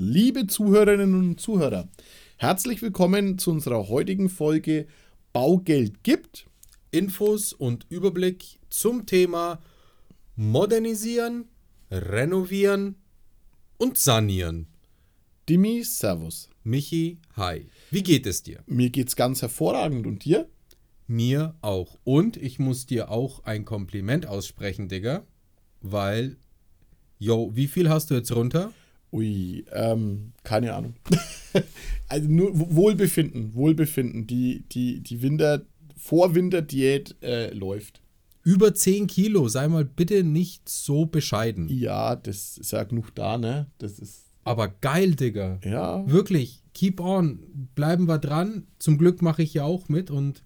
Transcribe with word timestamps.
Liebe 0.00 0.46
Zuhörerinnen 0.46 1.30
und 1.30 1.40
Zuhörer, 1.40 1.88
herzlich 2.36 2.82
willkommen 2.82 3.36
zu 3.36 3.50
unserer 3.50 3.88
heutigen 3.88 4.28
Folge 4.28 4.86
Baugeld 5.32 6.04
gibt. 6.04 6.46
Infos 6.92 7.52
und 7.52 7.84
Überblick 7.88 8.60
zum 8.70 9.06
Thema 9.06 9.60
Modernisieren, 10.36 11.46
Renovieren 11.90 12.94
und 13.76 13.98
Sanieren. 13.98 14.68
Dimi, 15.48 15.82
Servus. 15.82 16.48
Michi, 16.62 17.18
hi. 17.34 17.66
Wie 17.90 18.04
geht 18.04 18.26
es 18.26 18.44
dir? 18.44 18.62
Mir 18.66 18.90
geht's 18.90 19.16
ganz 19.16 19.42
hervorragend 19.42 20.06
und 20.06 20.24
dir? 20.24 20.48
Mir 21.08 21.56
auch. 21.60 21.98
Und 22.04 22.36
ich 22.36 22.60
muss 22.60 22.86
dir 22.86 23.10
auch 23.10 23.42
ein 23.42 23.64
Kompliment 23.64 24.26
aussprechen, 24.26 24.88
Digga. 24.88 25.26
Weil, 25.80 26.36
yo, 27.18 27.50
wie 27.56 27.66
viel 27.66 27.90
hast 27.90 28.10
du 28.10 28.14
jetzt 28.14 28.30
runter? 28.30 28.72
Ui, 29.12 29.64
ähm, 29.72 30.32
keine 30.44 30.74
Ahnung. 30.74 30.94
also 32.08 32.28
nur 32.28 32.50
Wohlbefinden, 32.54 33.54
Wohlbefinden. 33.54 34.26
Die, 34.26 34.64
die, 34.70 35.00
die 35.00 35.22
Winter, 35.22 35.62
Vorwinterdiät 35.96 37.16
äh, 37.22 37.52
läuft. 37.52 38.02
Über 38.44 38.74
10 38.74 39.06
Kilo, 39.06 39.48
sei 39.48 39.68
mal 39.68 39.84
bitte 39.84 40.24
nicht 40.24 40.68
so 40.68 41.06
bescheiden. 41.06 41.68
Ja, 41.68 42.16
das 42.16 42.58
ist 42.58 42.72
ja 42.72 42.84
genug 42.84 43.14
da, 43.14 43.38
ne? 43.38 43.66
Das 43.78 43.98
ist. 43.98 44.26
Aber 44.44 44.68
geil, 44.68 45.14
Digga. 45.14 45.60
Ja. 45.64 46.08
Wirklich, 46.10 46.62
keep 46.72 47.00
on. 47.00 47.40
Bleiben 47.74 48.08
wir 48.08 48.18
dran. 48.18 48.66
Zum 48.78 48.96
Glück 48.96 49.20
mache 49.20 49.42
ich 49.42 49.52
ja 49.54 49.64
auch 49.64 49.88
mit 49.88 50.10
und 50.10 50.42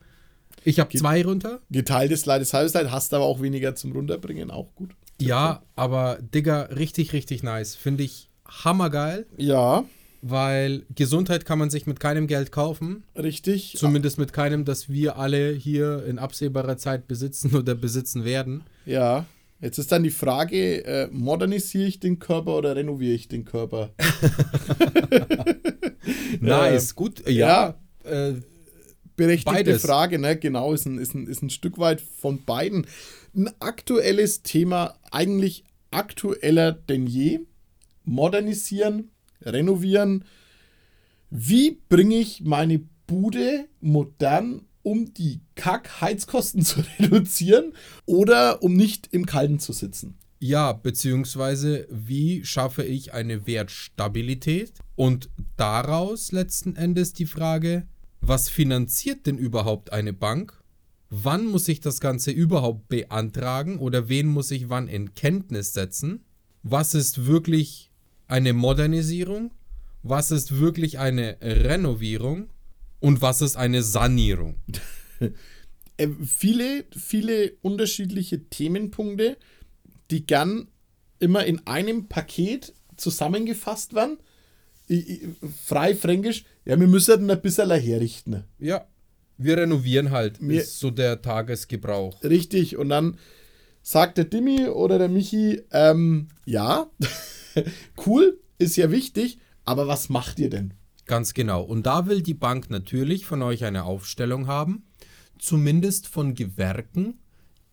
ich 0.64 0.80
habe 0.80 0.96
zwei 0.96 1.24
runter. 1.24 1.60
Geteiltes 1.70 2.26
Leid 2.26 2.42
ist 2.42 2.54
halbes 2.54 2.74
Leid, 2.74 2.90
hast 2.90 3.14
aber 3.14 3.24
auch 3.24 3.40
weniger 3.40 3.74
zum 3.74 3.92
Runterbringen, 3.92 4.50
auch 4.50 4.74
gut. 4.74 4.94
Ja, 5.20 5.62
aber 5.76 6.18
Digga, 6.20 6.62
richtig, 6.62 7.12
richtig 7.12 7.42
nice. 7.42 7.74
Finde 7.74 8.04
ich 8.04 8.31
hammergeil. 8.64 9.26
Ja. 9.36 9.84
Weil 10.20 10.84
Gesundheit 10.94 11.44
kann 11.44 11.58
man 11.58 11.70
sich 11.70 11.86
mit 11.86 11.98
keinem 11.98 12.28
Geld 12.28 12.52
kaufen. 12.52 13.02
Richtig. 13.16 13.74
Zumindest 13.76 14.18
mit 14.18 14.32
keinem, 14.32 14.64
das 14.64 14.88
wir 14.88 15.18
alle 15.18 15.50
hier 15.50 16.04
in 16.06 16.18
absehbarer 16.18 16.76
Zeit 16.76 17.08
besitzen 17.08 17.56
oder 17.56 17.74
besitzen 17.74 18.24
werden. 18.24 18.62
Ja. 18.86 19.26
Jetzt 19.60 19.78
ist 19.78 19.92
dann 19.92 20.02
die 20.02 20.10
Frage, 20.10 20.84
äh, 20.84 21.08
modernisiere 21.12 21.86
ich 21.86 22.00
den 22.00 22.18
Körper 22.18 22.58
oder 22.58 22.74
renoviere 22.74 23.14
ich 23.14 23.28
den 23.28 23.44
Körper? 23.44 23.90
nice, 26.40 26.90
äh, 26.90 26.94
gut. 26.94 27.28
Ja. 27.28 27.76
ja 28.04 28.10
äh, 28.10 28.34
berechtigte 29.16 29.52
beides. 29.52 29.82
Frage, 29.82 30.18
ne? 30.18 30.36
Genau, 30.36 30.72
ist 30.72 30.86
ein, 30.86 30.98
ist, 30.98 31.14
ein, 31.14 31.28
ist 31.28 31.42
ein 31.42 31.50
Stück 31.50 31.78
weit 31.78 32.00
von 32.00 32.44
beiden. 32.44 32.86
Ein 33.36 33.50
aktuelles 33.60 34.42
Thema, 34.42 34.94
eigentlich 35.10 35.64
aktueller 35.92 36.72
denn 36.72 37.06
je 37.06 37.40
modernisieren, 38.04 39.10
renovieren. 39.40 40.24
Wie 41.30 41.80
bringe 41.88 42.16
ich 42.16 42.42
meine 42.42 42.80
Bude 43.06 43.66
modern, 43.80 44.62
um 44.82 45.14
die 45.14 45.40
Kack-Heizkosten 45.54 46.62
zu 46.64 46.80
reduzieren 46.98 47.72
oder 48.06 48.62
um 48.62 48.74
nicht 48.74 49.08
im 49.12 49.26
Kalten 49.26 49.58
zu 49.58 49.72
sitzen? 49.72 50.18
Ja, 50.44 50.72
beziehungsweise 50.72 51.86
wie 51.88 52.44
schaffe 52.44 52.82
ich 52.82 53.12
eine 53.12 53.46
Wertstabilität? 53.46 54.72
Und 54.96 55.30
daraus 55.56 56.32
letzten 56.32 56.74
Endes 56.74 57.12
die 57.12 57.26
Frage, 57.26 57.86
was 58.20 58.48
finanziert 58.48 59.26
denn 59.26 59.38
überhaupt 59.38 59.92
eine 59.92 60.12
Bank? 60.12 60.60
Wann 61.10 61.46
muss 61.46 61.68
ich 61.68 61.78
das 61.78 62.00
Ganze 62.00 62.32
überhaupt 62.32 62.88
beantragen 62.88 63.78
oder 63.78 64.08
wen 64.08 64.26
muss 64.26 64.50
ich 64.50 64.68
wann 64.68 64.88
in 64.88 65.14
Kenntnis 65.14 65.74
setzen? 65.74 66.24
Was 66.64 66.94
ist 66.94 67.26
wirklich 67.26 67.91
eine 68.32 68.54
Modernisierung, 68.54 69.52
was 70.02 70.30
ist 70.30 70.58
wirklich 70.58 70.98
eine 70.98 71.36
Renovierung 71.42 72.48
und 72.98 73.20
was 73.20 73.42
ist 73.42 73.56
eine 73.56 73.82
Sanierung. 73.82 74.56
Äh, 75.98 76.08
viele, 76.24 76.86
viele 76.90 77.52
unterschiedliche 77.60 78.48
Themenpunkte, 78.48 79.36
die 80.10 80.24
gern 80.24 80.68
immer 81.18 81.44
in 81.44 81.66
einem 81.66 82.08
Paket 82.08 82.72
zusammengefasst 82.96 83.92
werden. 83.92 84.16
frei 85.66 85.94
fränkisch, 85.94 86.46
ja, 86.64 86.80
wir 86.80 86.86
müssen 86.86 87.30
ein 87.30 87.42
bisschen 87.42 87.70
herrichten. 87.70 88.44
Ja, 88.58 88.86
wir 89.36 89.58
renovieren 89.58 90.10
halt, 90.10 90.40
wir, 90.40 90.62
ist 90.62 90.80
so 90.80 90.90
der 90.90 91.20
Tagesgebrauch. 91.20 92.24
Richtig, 92.24 92.78
und 92.78 92.88
dann 92.88 93.18
sagt 93.82 94.16
der 94.16 94.24
Dimi 94.24 94.68
oder 94.68 94.98
der 94.98 95.10
Michi, 95.10 95.60
ähm, 95.72 96.28
ja, 96.46 96.90
cool, 98.06 98.40
ist 98.58 98.76
ja 98.76 98.90
wichtig, 98.90 99.38
aber 99.64 99.86
was 99.86 100.08
macht 100.08 100.38
ihr 100.38 100.50
denn? 100.50 100.74
Ganz 101.06 101.34
genau. 101.34 101.62
Und 101.62 101.86
da 101.86 102.06
will 102.06 102.22
die 102.22 102.34
Bank 102.34 102.70
natürlich 102.70 103.26
von 103.26 103.42
euch 103.42 103.64
eine 103.64 103.84
Aufstellung 103.84 104.46
haben, 104.46 104.84
zumindest 105.38 106.06
von 106.06 106.34
Gewerken, 106.34 107.18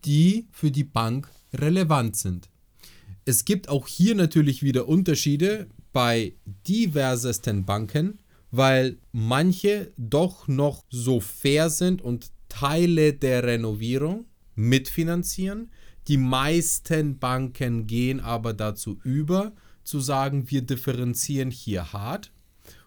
die 0.04 0.48
für 0.50 0.70
die 0.70 0.84
Bank 0.84 1.30
relevant 1.52 2.16
sind. 2.16 2.50
Es 3.24 3.44
gibt 3.44 3.68
auch 3.68 3.86
hier 3.86 4.14
natürlich 4.14 4.62
wieder 4.62 4.88
Unterschiede 4.88 5.68
bei 5.92 6.34
diversesten 6.66 7.64
Banken, 7.64 8.18
weil 8.50 8.98
manche 9.12 9.92
doch 9.96 10.48
noch 10.48 10.84
so 10.90 11.20
fair 11.20 11.70
sind 11.70 12.02
und 12.02 12.32
Teile 12.48 13.12
der 13.12 13.44
Renovierung 13.44 14.26
mitfinanzieren. 14.54 15.70
Die 16.08 16.16
meisten 16.16 17.18
Banken 17.18 17.86
gehen 17.86 18.20
aber 18.20 18.52
dazu 18.52 18.98
über, 19.04 19.52
zu 19.90 20.00
sagen, 20.00 20.50
wir 20.50 20.62
differenzieren 20.62 21.50
hier 21.50 21.92
hart. 21.92 22.32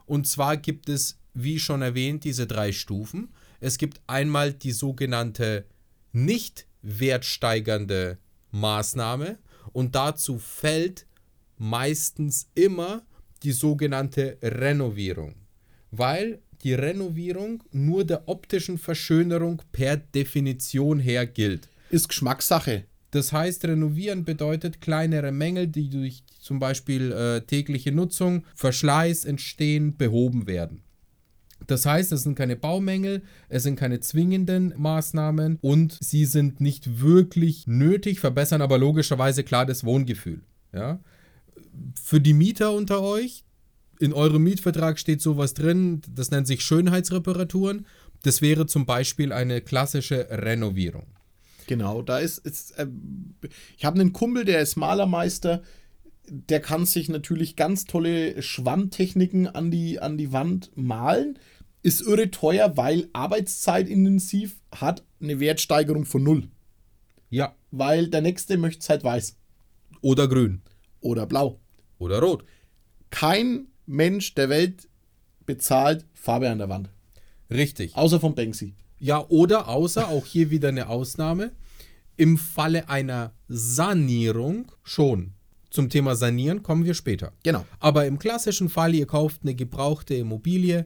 Und 0.06 0.28
zwar 0.28 0.58
gibt 0.58 0.90
es, 0.90 1.20
wie 1.34 1.60
schon 1.60 1.82
erwähnt, 1.82 2.24
diese 2.24 2.48
drei 2.48 2.72
Stufen. 2.72 3.30
Es 3.60 3.78
gibt 3.78 4.02
einmal 4.08 4.54
die 4.54 4.72
sogenannte 4.72 5.66
nicht 6.12 6.66
wertsteigernde 6.82 8.18
Maßnahme 8.52 9.38
und 9.72 9.96
dazu 9.96 10.38
fällt 10.38 11.06
meistens 11.58 12.50
immer 12.56 13.04
die 13.42 13.52
sogenannte 13.52 14.38
Renovierung, 14.42 15.36
weil 15.92 16.42
die 16.64 16.74
Renovierung 16.74 17.64
nur 17.72 18.06
der 18.06 18.28
optischen 18.28 18.78
Verschönerung 18.78 19.62
per 19.72 19.98
Definition 19.98 21.00
her 21.00 21.26
gilt. 21.26 21.70
Ist 21.90 22.08
Geschmackssache. 22.10 22.86
Das 23.14 23.32
heißt, 23.32 23.66
renovieren 23.66 24.26
bedeutet 24.26 24.82
kleinere 24.82 25.32
Mängel, 25.32 25.68
die 25.68 25.88
durch 25.88 26.24
zum 26.40 26.58
Beispiel 26.58 27.12
äh, 27.12 27.42
tägliche 27.42 27.92
Nutzung, 27.92 28.44
Verschleiß 28.56 29.26
entstehen, 29.26 29.98
behoben 29.98 30.48
werden. 30.48 30.82
Das 31.68 31.86
heißt, 31.86 32.12
es 32.12 32.24
sind 32.24 32.34
keine 32.34 32.56
Baumängel, 32.56 33.22
es 33.50 33.62
sind 33.62 33.76
keine 33.76 34.00
zwingenden 34.00 34.74
Maßnahmen 34.78 35.60
und 35.62 35.96
sie 36.02 36.26
sind 36.26 36.60
nicht 36.60 37.02
wirklich 37.02 37.68
nötig, 37.68 38.20
verbessern 38.20 38.64
aber 38.64 38.80
logischerweise 38.80 39.44
klar 39.44 39.68
das 39.68 39.84
Wohngefühl. 39.84 40.42
Ja? 40.74 41.00
Für 42.02 42.20
die 42.20 42.34
Mieter 42.34 42.74
unter 42.74 43.04
euch, 43.04 43.46
in 44.00 44.12
eurem 44.12 44.44
Mietvertrag 44.44 44.98
steht 44.98 45.22
sowas 45.22 45.54
drin, 45.54 46.02
das 46.10 46.32
nennt 46.32 46.48
sich 46.48 46.64
Schönheitsreparaturen. 46.64 47.86
Das 48.24 48.42
wäre 48.42 48.66
zum 48.66 48.88
Beispiel 48.88 49.32
eine 49.32 49.62
klassische 49.62 50.28
Renovierung. 50.32 51.06
Genau, 51.68 52.02
da 52.02 52.20
ist, 52.20 52.40
ist 52.40 52.72
äh, 52.78 52.88
ich 53.78 53.86
habe 53.86 54.00
einen 54.00 54.14
Kumpel, 54.14 54.46
der 54.46 54.62
ist 54.62 54.76
Malermeister, 54.76 55.62
der 56.28 56.62
kann 56.62 56.86
sich 56.86 57.10
natürlich 57.10 57.56
ganz 57.56 57.86
tolle 57.86 58.42
Schwammtechniken 58.42 59.48
an 59.48 59.72
die, 59.72 60.00
an 60.00 60.18
die 60.18 60.32
Wand 60.32 60.72
malen. 60.76 61.38
Ist 61.82 62.02
irre 62.02 62.32
teuer, 62.32 62.78
weil 62.78 63.10
arbeitszeitintensiv 63.12 64.62
hat 64.74 65.04
eine 65.22 65.40
Wertsteigerung 65.42 66.06
von 66.06 66.24
null. 66.24 66.48
Ja. 67.30 67.56
Weil 67.72 68.08
der 68.08 68.22
nächste 68.22 68.58
möchte 68.58 68.80
es 68.80 68.90
halt 68.90 69.04
weiß. 69.04 69.36
Oder 70.02 70.30
grün. 70.30 70.62
Oder 71.02 71.26
blau. 71.26 71.60
Oder 71.98 72.20
rot. 72.20 72.46
Kein 73.10 73.68
Mensch 73.86 74.34
der 74.36 74.50
Welt 74.50 74.88
bezahlt 75.46 76.06
Farbe 76.14 76.50
an 76.50 76.60
der 76.60 76.70
Wand. 76.70 76.90
Richtig. 77.50 77.96
Außer 77.96 78.20
von 78.20 78.34
Banksy. 78.34 78.76
Ja, 79.04 79.26
oder 79.28 79.68
außer, 79.68 80.08
auch 80.08 80.26
hier 80.26 80.50
wieder 80.50 80.70
eine 80.70 80.88
Ausnahme, 80.88 81.52
im 82.16 82.38
Falle 82.38 82.88
einer 82.88 83.34
Sanierung 83.50 84.72
schon. 84.82 85.34
Zum 85.70 85.90
Thema 85.90 86.16
Sanieren 86.16 86.64
kommen 86.64 86.86
wir 86.86 86.94
später. 86.94 87.34
Genau. 87.44 87.66
Aber 87.82 88.06
im 88.08 88.18
klassischen 88.18 88.70
Fall, 88.70 88.96
ihr 88.96 89.06
kauft 89.06 89.42
eine 89.42 89.56
gebrauchte 89.56 90.16
Immobilie, 90.16 90.86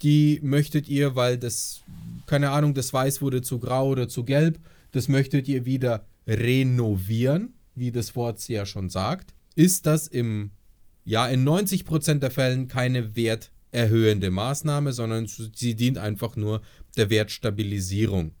die 0.00 0.38
möchtet 0.44 0.88
ihr, 0.88 1.16
weil 1.16 1.38
das, 1.38 1.80
keine 2.26 2.50
Ahnung, 2.50 2.72
das 2.72 2.92
Weiß 2.92 3.20
wurde 3.20 3.42
zu 3.42 3.58
grau 3.58 3.88
oder 3.88 4.08
zu 4.08 4.22
gelb, 4.22 4.60
das 4.92 5.08
möchtet 5.08 5.48
ihr 5.48 5.64
wieder 5.64 6.06
renovieren, 6.28 7.54
wie 7.74 7.90
das 7.90 8.14
Wort 8.14 8.48
ja 8.48 8.64
schon 8.64 8.90
sagt, 8.90 9.34
ist 9.56 9.86
das 9.86 10.06
im, 10.06 10.52
ja, 11.04 11.26
in 11.26 11.44
90% 11.44 12.20
der 12.20 12.30
Fällen 12.30 12.68
keine 12.68 13.16
Wert 13.16 13.50
erhöhende 13.72 14.30
Maßnahme, 14.30 14.92
sondern 14.92 15.26
sie 15.26 15.74
dient 15.74 15.98
einfach 15.98 16.36
nur 16.36 16.62
der 16.96 17.10
Wertstabilisierung. 17.10 18.32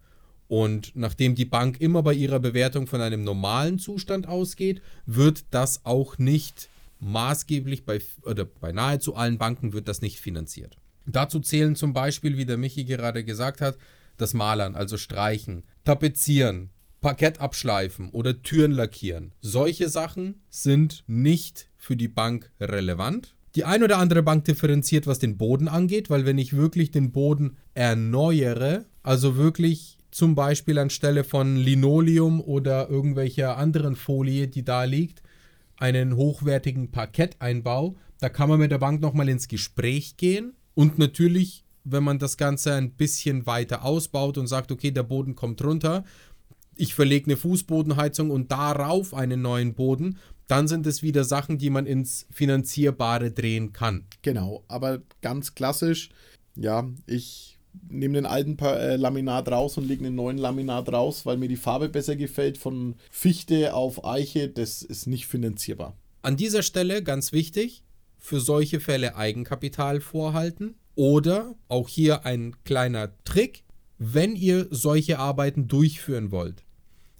Und 0.48 0.92
nachdem 0.96 1.36
die 1.36 1.44
Bank 1.44 1.80
immer 1.80 2.02
bei 2.02 2.12
ihrer 2.12 2.40
Bewertung 2.40 2.88
von 2.88 3.00
einem 3.00 3.22
normalen 3.22 3.78
Zustand 3.78 4.26
ausgeht, 4.26 4.82
wird 5.06 5.44
das 5.50 5.84
auch 5.84 6.18
nicht 6.18 6.68
maßgeblich 6.98 7.84
bei, 7.84 8.00
oder 8.22 8.44
bei 8.44 8.72
nahezu 8.72 9.14
allen 9.14 9.38
Banken 9.38 9.72
wird 9.72 9.86
das 9.86 10.02
nicht 10.02 10.18
finanziert. 10.18 10.76
Dazu 11.06 11.40
zählen 11.40 11.76
zum 11.76 11.92
Beispiel, 11.92 12.36
wie 12.36 12.46
der 12.46 12.56
Michi 12.56 12.84
gerade 12.84 13.24
gesagt 13.24 13.60
hat, 13.60 13.78
das 14.16 14.34
Malern, 14.34 14.74
also 14.74 14.96
Streichen, 14.96 15.62
Tapezieren, 15.84 16.70
Parkett 17.00 17.40
abschleifen 17.40 18.10
oder 18.10 18.42
Türen 18.42 18.72
lackieren. 18.72 19.32
Solche 19.40 19.88
Sachen 19.88 20.42
sind 20.50 21.04
nicht 21.06 21.68
für 21.78 21.96
die 21.96 22.08
Bank 22.08 22.50
relevant. 22.60 23.34
Die 23.56 23.64
ein 23.64 23.82
oder 23.82 23.98
andere 23.98 24.22
Bank 24.22 24.44
differenziert, 24.44 25.06
was 25.06 25.18
den 25.18 25.36
Boden 25.36 25.68
angeht, 25.68 26.08
weil 26.08 26.24
wenn 26.24 26.38
ich 26.38 26.56
wirklich 26.56 26.90
den 26.90 27.10
Boden 27.10 27.56
erneuere, 27.74 28.84
also 29.02 29.36
wirklich 29.36 29.98
zum 30.10 30.34
Beispiel 30.34 30.78
anstelle 30.78 31.24
von 31.24 31.56
Linoleum 31.56 32.40
oder 32.40 32.88
irgendwelcher 32.88 33.56
anderen 33.56 33.96
Folie, 33.96 34.48
die 34.48 34.64
da 34.64 34.84
liegt, 34.84 35.22
einen 35.76 36.16
hochwertigen 36.16 36.90
Parketteinbau, 36.90 37.96
da 38.20 38.28
kann 38.28 38.48
man 38.48 38.58
mit 38.60 38.70
der 38.70 38.78
Bank 38.78 39.00
nochmal 39.00 39.28
ins 39.28 39.48
Gespräch 39.48 40.16
gehen. 40.16 40.52
Und 40.74 40.98
natürlich, 40.98 41.64
wenn 41.84 42.04
man 42.04 42.18
das 42.18 42.36
Ganze 42.36 42.74
ein 42.74 42.92
bisschen 42.92 43.46
weiter 43.46 43.84
ausbaut 43.84 44.36
und 44.38 44.46
sagt, 44.46 44.70
okay, 44.70 44.90
der 44.90 45.02
Boden 45.02 45.34
kommt 45.34 45.64
runter, 45.64 46.04
ich 46.76 46.94
verlege 46.94 47.26
eine 47.26 47.36
Fußbodenheizung 47.36 48.30
und 48.30 48.52
darauf 48.52 49.12
einen 49.12 49.42
neuen 49.42 49.74
Boden, 49.74 50.18
dann 50.50 50.66
sind 50.66 50.86
es 50.86 51.02
wieder 51.02 51.24
Sachen, 51.24 51.58
die 51.58 51.70
man 51.70 51.86
ins 51.86 52.26
Finanzierbare 52.30 53.30
drehen 53.30 53.72
kann. 53.72 54.04
Genau, 54.22 54.64
aber 54.68 55.00
ganz 55.22 55.54
klassisch, 55.54 56.10
ja, 56.56 56.88
ich 57.06 57.58
nehme 57.88 58.14
den 58.14 58.26
alten 58.26 58.58
äh, 58.58 58.96
Laminat 58.96 59.48
raus 59.48 59.78
und 59.78 59.86
lege 59.86 60.04
einen 60.04 60.16
neuen 60.16 60.38
Laminat 60.38 60.92
raus, 60.92 61.24
weil 61.24 61.36
mir 61.36 61.48
die 61.48 61.56
Farbe 61.56 61.88
besser 61.88 62.16
gefällt. 62.16 62.58
Von 62.58 62.96
Fichte 63.10 63.74
auf 63.74 64.04
Eiche, 64.04 64.48
das 64.48 64.82
ist 64.82 65.06
nicht 65.06 65.26
finanzierbar. 65.26 65.96
An 66.22 66.36
dieser 66.36 66.62
Stelle 66.62 67.02
ganz 67.02 67.32
wichtig, 67.32 67.84
für 68.18 68.40
solche 68.40 68.80
Fälle 68.80 69.16
Eigenkapital 69.16 70.00
vorhalten 70.00 70.74
oder 70.94 71.54
auch 71.68 71.88
hier 71.88 72.26
ein 72.26 72.56
kleiner 72.64 73.12
Trick, 73.24 73.62
wenn 73.98 74.36
ihr 74.36 74.66
solche 74.70 75.18
Arbeiten 75.18 75.68
durchführen 75.68 76.30
wollt. 76.30 76.64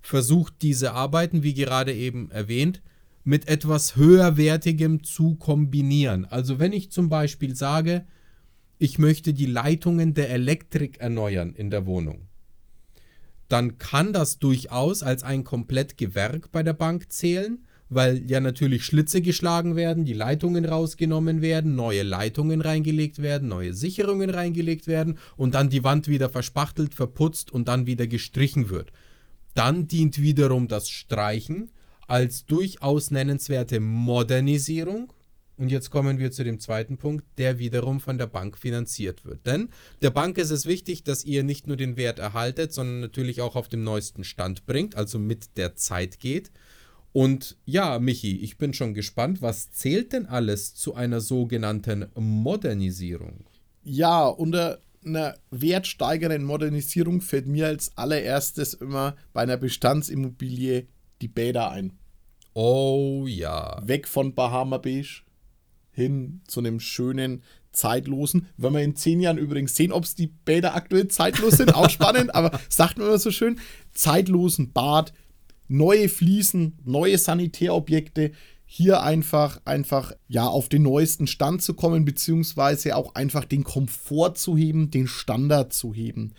Versucht 0.02 0.54
diese 0.62 0.92
Arbeiten, 0.92 1.42
wie 1.42 1.54
gerade 1.54 1.94
eben 1.94 2.30
erwähnt, 2.30 2.82
mit 3.24 3.48
etwas 3.48 3.96
höherwertigem 3.96 5.02
zu 5.02 5.34
kombinieren. 5.36 6.24
Also 6.24 6.58
wenn 6.58 6.72
ich 6.72 6.90
zum 6.90 7.08
Beispiel 7.08 7.54
sage, 7.54 8.04
ich 8.78 8.98
möchte 8.98 9.34
die 9.34 9.46
Leitungen 9.46 10.14
der 10.14 10.30
Elektrik 10.30 11.00
erneuern 11.00 11.54
in 11.54 11.70
der 11.70 11.86
Wohnung, 11.86 12.28
dann 13.48 13.78
kann 13.78 14.12
das 14.12 14.38
durchaus 14.38 15.02
als 15.02 15.22
ein 15.22 15.44
Komplettgewerk 15.44 16.50
bei 16.52 16.62
der 16.62 16.72
Bank 16.72 17.12
zählen, 17.12 17.66
weil 17.90 18.22
ja 18.30 18.40
natürlich 18.40 18.84
Schlitze 18.84 19.20
geschlagen 19.20 19.74
werden, 19.74 20.04
die 20.04 20.12
Leitungen 20.12 20.64
rausgenommen 20.64 21.42
werden, 21.42 21.74
neue 21.74 22.04
Leitungen 22.04 22.60
reingelegt 22.60 23.20
werden, 23.20 23.48
neue 23.48 23.74
Sicherungen 23.74 24.30
reingelegt 24.30 24.86
werden 24.86 25.18
und 25.36 25.56
dann 25.56 25.68
die 25.68 25.82
Wand 25.82 26.06
wieder 26.06 26.30
verspachtelt, 26.30 26.94
verputzt 26.94 27.50
und 27.50 27.66
dann 27.66 27.86
wieder 27.86 28.06
gestrichen 28.06 28.70
wird. 28.70 28.92
Dann 29.54 29.88
dient 29.88 30.22
wiederum 30.22 30.68
das 30.68 30.88
Streichen 30.88 31.70
als 32.10 32.44
durchaus 32.44 33.10
nennenswerte 33.10 33.80
Modernisierung 33.80 35.12
und 35.60 35.70
jetzt 35.70 35.90
kommen 35.90 36.18
wir 36.18 36.32
zu 36.32 36.42
dem 36.42 36.58
zweiten 36.58 36.96
Punkt, 36.96 37.22
der 37.36 37.58
wiederum 37.58 38.00
von 38.00 38.16
der 38.16 38.26
Bank 38.26 38.56
finanziert 38.56 39.26
wird. 39.26 39.44
Denn 39.44 39.68
der 40.00 40.08
Bank 40.08 40.38
ist 40.38 40.50
es 40.50 40.64
wichtig, 40.64 41.04
dass 41.04 41.22
ihr 41.22 41.42
nicht 41.42 41.66
nur 41.66 41.76
den 41.76 41.98
Wert 41.98 42.18
erhaltet, 42.18 42.72
sondern 42.72 43.00
natürlich 43.00 43.42
auch 43.42 43.56
auf 43.56 43.68
dem 43.68 43.84
neuesten 43.84 44.24
Stand 44.24 44.64
bringt, 44.64 44.96
also 44.96 45.18
mit 45.18 45.58
der 45.58 45.76
Zeit 45.76 46.18
geht. 46.18 46.50
Und 47.12 47.58
ja, 47.66 47.98
Michi, 47.98 48.38
ich 48.38 48.56
bin 48.56 48.72
schon 48.72 48.94
gespannt, 48.94 49.42
was 49.42 49.70
zählt 49.70 50.14
denn 50.14 50.24
alles 50.24 50.74
zu 50.74 50.94
einer 50.94 51.20
sogenannten 51.20 52.06
Modernisierung? 52.14 53.44
Ja, 53.82 54.26
unter 54.28 54.80
einer 55.04 55.36
wertsteigenden 55.50 56.42
Modernisierung 56.42 57.20
fällt 57.20 57.46
mir 57.46 57.66
als 57.66 57.96
allererstes 57.98 58.72
immer 58.72 59.14
bei 59.34 59.42
einer 59.42 59.58
Bestandsimmobilie 59.58 60.86
die 61.20 61.28
Bäder 61.28 61.70
ein. 61.70 61.99
Oh 62.54 63.26
ja. 63.26 63.80
Weg 63.86 64.08
von 64.08 64.34
Bahama 64.34 64.78
Beige 64.78 65.22
hin 65.92 66.40
zu 66.46 66.60
einem 66.60 66.80
schönen, 66.80 67.42
zeitlosen. 67.72 68.48
Wenn 68.56 68.72
wir 68.72 68.82
in 68.82 68.96
zehn 68.96 69.20
Jahren 69.20 69.38
übrigens 69.38 69.76
sehen, 69.76 69.92
ob 69.92 70.04
es 70.04 70.14
die 70.14 70.26
Bäder 70.26 70.74
aktuell 70.74 71.08
zeitlos 71.08 71.54
sind, 71.54 71.74
auch 71.74 71.90
spannend, 71.90 72.34
aber 72.34 72.58
sagt 72.68 72.98
man 72.98 73.08
immer 73.08 73.18
so 73.18 73.30
schön, 73.30 73.60
zeitlosen 73.92 74.72
Bad, 74.72 75.12
neue 75.68 76.08
Fliesen, 76.08 76.78
neue 76.84 77.18
Sanitärobjekte, 77.18 78.32
hier 78.66 79.02
einfach, 79.02 79.60
einfach, 79.64 80.12
ja, 80.28 80.46
auf 80.46 80.68
den 80.68 80.82
neuesten 80.82 81.26
Stand 81.26 81.62
zu 81.62 81.74
kommen, 81.74 82.04
beziehungsweise 82.04 82.94
auch 82.96 83.14
einfach 83.14 83.44
den 83.44 83.64
Komfort 83.64 84.34
zu 84.34 84.56
heben, 84.56 84.90
den 84.90 85.08
Standard 85.08 85.72
zu 85.72 85.92
heben. 85.92 86.34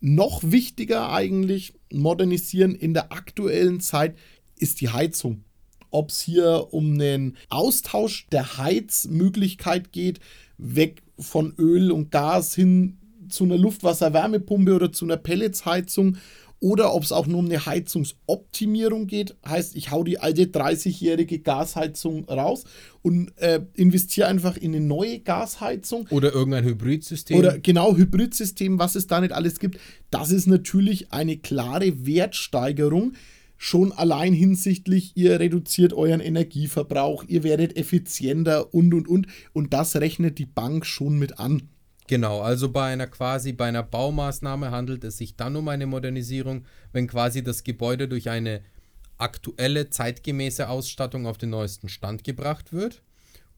Noch 0.00 0.42
wichtiger 0.44 1.12
eigentlich, 1.12 1.74
modernisieren 1.92 2.74
in 2.74 2.94
der 2.94 3.12
aktuellen 3.12 3.80
Zeit 3.80 4.16
ist 4.56 4.80
die 4.80 4.88
Heizung 4.88 5.44
ob 5.90 6.10
es 6.10 6.20
hier 6.20 6.68
um 6.70 6.94
einen 6.94 7.36
Austausch 7.48 8.26
der 8.30 8.58
Heizmöglichkeit 8.58 9.92
geht, 9.92 10.20
weg 10.58 11.02
von 11.18 11.54
Öl 11.58 11.90
und 11.90 12.10
Gas 12.10 12.54
hin 12.54 12.98
zu 13.28 13.44
einer 13.44 13.58
Luftwasser-Wärmepumpe 13.58 14.74
oder 14.74 14.92
zu 14.92 15.04
einer 15.04 15.16
Pelletsheizung 15.16 16.16
oder 16.60 16.92
ob 16.92 17.04
es 17.04 17.12
auch 17.12 17.26
nur 17.26 17.38
um 17.38 17.44
eine 17.44 17.66
Heizungsoptimierung 17.66 19.06
geht. 19.06 19.36
Heißt, 19.46 19.76
ich 19.76 19.90
hau 19.90 20.02
die 20.02 20.18
alte 20.18 20.44
30-jährige 20.44 21.38
Gasheizung 21.38 22.24
raus 22.24 22.64
und 23.02 23.30
äh, 23.36 23.60
investiere 23.74 24.26
einfach 24.26 24.56
in 24.56 24.74
eine 24.74 24.84
neue 24.84 25.20
Gasheizung. 25.20 26.06
Oder 26.10 26.32
irgendein 26.32 26.64
Hybridsystem. 26.64 27.38
Oder 27.38 27.58
genau, 27.58 27.96
Hybridsystem, 27.96 28.78
was 28.78 28.96
es 28.96 29.06
da 29.06 29.20
nicht 29.20 29.32
alles 29.32 29.60
gibt. 29.60 29.78
Das 30.10 30.32
ist 30.32 30.46
natürlich 30.46 31.12
eine 31.12 31.36
klare 31.36 32.06
Wertsteigerung 32.06 33.12
schon 33.58 33.92
allein 33.92 34.32
hinsichtlich, 34.32 35.16
ihr 35.16 35.38
reduziert 35.40 35.92
euren 35.92 36.20
Energieverbrauch, 36.20 37.24
ihr 37.26 37.42
werdet 37.42 37.76
effizienter 37.76 38.72
und 38.72 38.94
und 38.94 39.08
und. 39.08 39.26
Und 39.52 39.74
das 39.74 39.96
rechnet 39.96 40.38
die 40.38 40.46
Bank 40.46 40.86
schon 40.86 41.18
mit 41.18 41.38
an. 41.38 41.68
Genau, 42.06 42.40
also 42.40 42.70
bei 42.70 42.84
einer 42.90 43.08
quasi 43.08 43.52
bei 43.52 43.66
einer 43.66 43.82
Baumaßnahme 43.82 44.70
handelt 44.70 45.04
es 45.04 45.18
sich 45.18 45.36
dann 45.36 45.56
um 45.56 45.68
eine 45.68 45.86
Modernisierung, 45.86 46.64
wenn 46.92 47.06
quasi 47.06 47.42
das 47.42 47.64
Gebäude 47.64 48.08
durch 48.08 48.30
eine 48.30 48.62
aktuelle 49.18 49.90
zeitgemäße 49.90 50.68
Ausstattung 50.68 51.26
auf 51.26 51.36
den 51.36 51.50
neuesten 51.50 51.88
Stand 51.88 52.24
gebracht 52.24 52.72
wird 52.72 53.02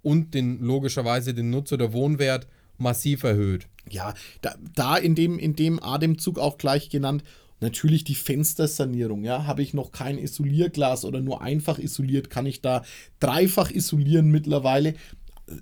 und 0.02 0.34
den 0.34 0.60
logischerweise 0.60 1.34
den 1.34 1.50
Nutz- 1.50 1.72
oder 1.72 1.92
Wohnwert 1.92 2.48
massiv 2.78 3.22
erhöht. 3.22 3.68
Ja, 3.88 4.14
da, 4.40 4.54
da 4.74 4.96
in, 4.96 5.14
dem, 5.14 5.38
in 5.38 5.54
dem 5.54 5.80
Atemzug 5.82 6.38
auch 6.38 6.58
gleich 6.58 6.88
genannt, 6.88 7.22
Natürlich 7.60 8.04
die 8.04 8.14
Fenstersanierung, 8.14 9.22
ja, 9.24 9.46
habe 9.46 9.62
ich 9.62 9.74
noch 9.74 9.92
kein 9.92 10.18
Isolierglas 10.18 11.04
oder 11.04 11.20
nur 11.20 11.42
einfach 11.42 11.78
isoliert, 11.78 12.30
kann 12.30 12.46
ich 12.46 12.62
da 12.62 12.82
dreifach 13.18 13.70
isolieren 13.70 14.30
mittlerweile. 14.30 14.94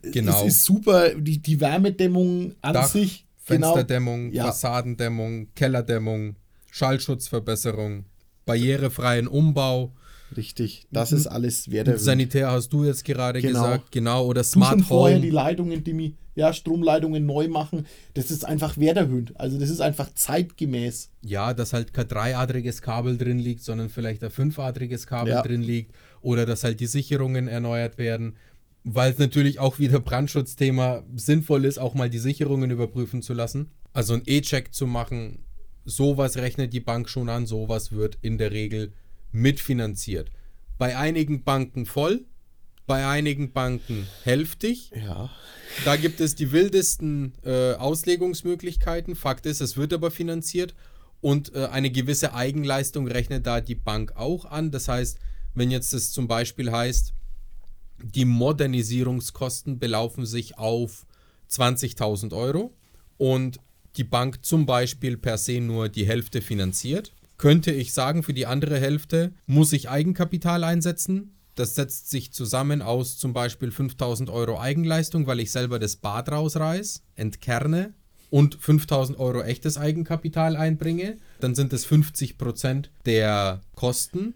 Genau. 0.02 0.43
Es 0.43 0.55
ist 0.55 0.64
super, 0.64 1.14
die, 1.14 1.38
die 1.38 1.61
Wärmedämmung 1.61 2.55
an 2.61 2.75
Dach, 2.75 2.88
sich. 2.88 3.26
Genau. 3.47 3.69
Fensterdämmung, 3.69 4.31
genau, 4.31 4.45
Fassadendämmung, 4.45 5.49
Kellerdämmung, 5.55 6.37
Schallschutzverbesserung, 6.71 8.05
barrierefreien 8.45 9.26
Umbau. 9.26 9.95
Richtig, 10.37 10.87
das 10.90 11.12
ist 11.12 11.26
alles 11.26 11.70
werterhöhend. 11.70 12.04
Sanitär 12.04 12.50
hast 12.50 12.73
du 12.73 12.85
jetzt 12.85 13.04
gerade 13.04 13.40
genau. 13.40 13.62
gesagt, 13.62 13.92
genau, 13.92 14.26
oder 14.26 14.44
Smart 14.44 14.75
Home. 14.75 14.85
vorher 14.85 15.18
die 15.18 15.30
Leitungen, 15.30 15.82
die 15.82 16.14
ja, 16.38 16.52
Stromleitungen 16.52 17.26
neu 17.26 17.49
machen, 17.49 17.85
das 18.14 18.30
ist 18.30 18.44
einfach 18.44 18.78
werterhöhend. 18.78 19.38
Also 19.40 19.58
das 19.58 19.70
ist 19.70 19.80
einfach 19.80 20.14
zeitgemäß. 20.14 21.11
Ja, 21.23 21.52
dass 21.52 21.73
halt 21.73 21.92
kein 21.92 22.06
dreiadriges 22.06 22.80
Kabel 22.80 23.18
drin 23.18 23.40
liegt, 23.40 23.64
sondern 23.64 23.88
vielleicht 23.88 24.23
ein 24.23 24.30
fünfadriges 24.30 25.08
Kabel 25.08 25.32
ja. 25.32 25.42
drin 25.42 25.62
liegt 25.62 25.92
oder 26.20 26.47
dass 26.47 26.62
halt 26.62 26.78
die 26.78 26.87
Sicherungen 26.87 27.49
erneuert 27.49 27.99
werden, 27.99 28.37
weil 28.85 29.12
es 29.12 29.18
natürlich 29.18 29.58
auch 29.58 29.80
wieder 29.80 29.99
Brandschutzthema 29.99 31.02
sinnvoll 31.16 31.64
ist, 31.64 31.78
auch 31.78 31.94
mal 31.94 32.08
die 32.08 32.18
Sicherungen 32.18 32.70
überprüfen 32.70 33.20
zu 33.20 33.35
lassen. 33.35 33.73
Also 33.92 34.14
ein 34.14 34.23
E-Check 34.25 34.73
zu 34.73 34.87
machen, 34.87 35.40
sowas 35.85 36.37
rechnet 36.37 36.73
die 36.73 36.80
Bank 36.80 37.08
schon 37.08 37.28
an, 37.28 37.47
sowas 37.47 37.90
wird 37.90 38.16
in 38.23 38.38
der 38.38 38.52
Regel 38.52 38.92
mitfinanziert. 39.32 40.30
Bei 40.78 40.97
einigen 40.97 41.44
Banken 41.44 41.87
voll, 41.87 42.25
bei 42.87 43.06
einigen 43.06 43.52
Banken 43.52 44.06
hälftig. 44.25 44.90
Ja. 44.94 45.30
Da 45.85 45.97
gibt 45.97 46.20
es 46.20 46.35
die 46.35 46.52
wildesten 46.52 47.35
äh, 47.44 47.75
Auslegungsmöglichkeiten. 47.75 49.14
Fakt 49.14 49.47
ist, 49.47 49.61
es 49.61 49.76
wird 49.76 49.92
aber 49.92 50.11
finanziert 50.11 50.75
und 51.20 51.54
äh, 51.54 51.66
eine 51.66 51.90
gewisse 51.90 52.35
Eigenleistung 52.35 53.06
rechnet 53.06 53.47
da 53.47 53.61
die 53.61 53.75
Bank 53.75 54.16
auch 54.16 54.44
an. 54.44 54.70
Das 54.70 54.88
heißt, 54.88 55.18
wenn 55.54 55.70
jetzt 55.70 55.92
es 55.92 56.12
zum 56.12 56.28
Beispiel 56.28 56.73
heißt, 56.73 57.12
die 58.02 58.25
Modernisierungskosten 58.25 59.78
belaufen 59.78 60.25
sich 60.25 60.56
auf 60.56 61.06
20.000 61.50 62.35
Euro 62.35 62.73
und 63.16 63.58
die 63.97 64.04
Bank 64.04 64.44
zum 64.44 64.66
Beispiel 64.66 65.16
per 65.16 65.38
se 65.38 65.61
nur 65.61 65.88
die 65.88 66.06
Hälfte 66.06 66.40
finanziert, 66.40 67.12
könnte 67.38 67.71
ich 67.71 67.95
sagen, 67.95 68.23
für 68.23 68.35
die 68.35 68.47
andere 68.47 68.78
Hälfte 68.78 69.33
muss 69.47 69.73
ich 69.73 69.88
Eigenkapital 69.88 70.64
einsetzen. 70.64 71.35
Das 71.54 71.75
setzt 71.75 72.11
sich 72.11 72.33
zusammen 72.33 72.83
aus 72.83 73.16
zum 73.16 73.33
Beispiel 73.33 73.71
5000 73.71 74.30
Euro 74.30 74.61
Eigenleistung, 74.61 75.26
weil 75.26 75.40
ich 75.40 75.50
selber 75.50 75.78
das 75.78 75.97
Bad 75.97 76.30
rausreiß, 76.30 77.02
entkerne 77.16 77.95
und 78.30 78.57
5000 78.61 79.18
Euro 79.18 79.42
echtes 79.42 79.78
Eigenkapital 79.78 80.57
einbringe. 80.57 81.16
Dann 81.40 81.54
sind 81.54 81.73
es 81.73 81.85
50 81.85 82.38
Prozent 82.38 82.90
der 83.07 83.62
Kosten. 83.75 84.35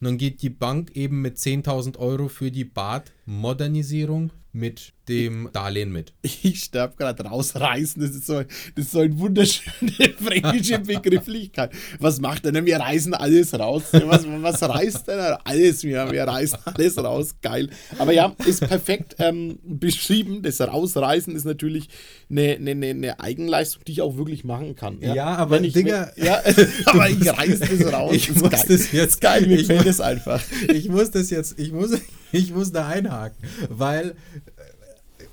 Und 0.00 0.06
dann 0.06 0.18
geht 0.18 0.42
die 0.42 0.50
Bank 0.50 0.96
eben 0.96 1.20
mit 1.20 1.36
10.000 1.36 1.98
Euro 1.98 2.28
für 2.28 2.50
die 2.50 2.64
Badmodernisierung 2.64 4.32
mit 4.52 4.92
dem 5.08 5.50
Darlehen 5.52 5.92
mit. 5.92 6.12
Ich 6.42 6.64
sterbe 6.64 6.96
gerade 6.96 7.24
rausreißen. 7.24 8.00
Das 8.00 8.12
ist 8.12 8.26
so, 8.26 8.42
das 8.42 8.84
ist 8.84 8.92
so 8.92 9.00
eine 9.00 9.18
wunderschöne 9.18 9.92
fränkische 10.16 10.78
Begrifflichkeit. 10.78 11.72
Was 11.98 12.20
macht 12.20 12.44
denn? 12.44 12.64
Wir 12.64 12.78
reißen 12.78 13.12
alles 13.14 13.58
raus. 13.58 13.82
Was, 13.92 14.24
was 14.26 14.62
reißt 14.62 15.08
denn? 15.08 15.18
Alles. 15.44 15.82
Wir, 15.82 16.10
wir 16.10 16.24
reißen 16.24 16.58
alles 16.64 16.96
raus. 16.98 17.34
Geil. 17.42 17.68
Aber 17.98 18.12
ja, 18.12 18.34
ist 18.46 18.66
perfekt 18.66 19.16
ähm, 19.18 19.58
beschrieben. 19.62 20.42
Das 20.42 20.60
Rausreißen 20.60 21.34
ist 21.36 21.44
natürlich 21.44 21.88
eine, 22.30 22.56
eine, 22.56 22.86
eine, 22.86 23.20
Eigenleistung, 23.20 23.84
die 23.84 23.92
ich 23.92 24.02
auch 24.02 24.16
wirklich 24.16 24.44
machen 24.44 24.76
kann. 24.76 24.98
Ja, 25.00 25.14
ja 25.14 25.26
aber 25.36 25.56
wenn 25.56 25.64
ich, 25.64 25.74
Dinger, 25.74 26.10
ja, 26.16 26.40
aber 26.86 27.10
ich 27.10 27.28
reiße 27.28 27.76
das 27.76 27.92
raus. 27.92 28.14
Ich 28.14 28.28
das 28.28 28.36
muss 28.36 28.50
geil. 28.50 28.64
das 28.68 28.92
jetzt 28.92 29.20
geil. 29.20 29.46
Mir 29.46 29.58
gefällt 29.58 29.86
das 29.86 30.00
einfach. 30.00 30.40
Ich 30.72 30.88
muss 30.88 31.10
das 31.10 31.30
jetzt, 31.30 31.58
ich 31.58 31.72
muss, 31.72 31.90
ich 32.32 32.52
muss 32.52 32.72
da 32.72 32.88
einhaken, 32.88 33.36
weil 33.68 34.14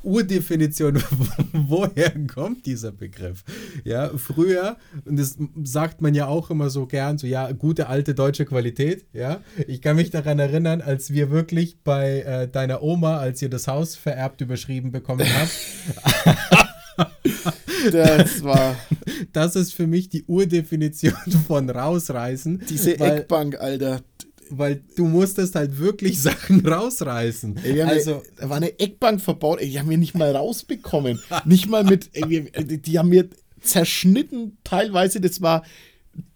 Urdefinition, 0.04 1.02
woher 1.54 2.14
kommt 2.28 2.66
dieser 2.66 2.92
Begriff? 2.92 3.44
Ja, 3.84 4.10
früher, 4.18 4.78
und 5.06 5.18
das 5.20 5.38
sagt 5.64 6.02
man 6.02 6.16
ja 6.16 6.28
auch 6.28 6.50
immer 6.50 6.70
so 6.70 6.86
gern, 6.86 7.18
so 7.18 7.28
ja, 7.28 7.52
gute 7.52 7.88
alte 7.88 8.16
deutsche 8.16 8.46
Qualität, 8.46 9.06
ja. 9.12 9.42
Ich 9.68 9.82
kann 9.82 9.98
mich 9.98 10.10
daran 10.10 10.40
erinnern, 10.40 10.82
als 10.82 11.12
wir 11.12 11.30
wirklich 11.30 11.80
bei 11.84 12.22
äh, 12.22 12.48
deiner 12.48 12.84
Oma, 12.84 13.18
als 13.18 13.42
ihr 13.42 13.50
das 13.50 13.68
Haus 13.68 13.96
vererbt 13.96 14.40
überschrieben 14.40 14.92
bekommen 14.92 15.28
habt. 15.28 16.38
das 17.92 18.44
war. 18.44 18.76
Das 19.34 19.56
ist 19.56 19.74
für 19.74 19.88
mich 19.88 20.10
die 20.10 20.24
Urdefinition 20.26 21.14
von 21.48 21.70
rausreißen. 21.70 22.64
Diese 22.70 23.00
weil, 23.00 23.20
Eckbank, 23.20 23.60
Alter 23.60 24.02
weil 24.50 24.82
du 24.96 25.06
musstest 25.06 25.56
halt 25.56 25.80
wirklich 25.80 26.22
Sachen 26.22 26.66
rausreißen. 26.66 27.60
Ey, 27.64 27.82
also, 27.82 28.24
da 28.38 28.50
war 28.50 28.58
eine 28.58 28.80
Eckbank 28.80 29.22
verbaut, 29.22 29.60
ey, 29.60 29.70
die 29.70 29.80
haben 29.80 29.90
wir 29.90 29.98
nicht 29.98 30.16
mal 30.16 30.36
rausbekommen. 30.36 31.20
nicht 31.46 31.68
mal 31.68 31.84
mit, 31.84 32.10
ey, 32.14 32.52
die 32.52 33.00
haben 33.00 33.10
mir 33.10 33.30
zerschnitten 33.62 34.58
teilweise, 34.64 35.22
das 35.22 35.42
war 35.42 35.64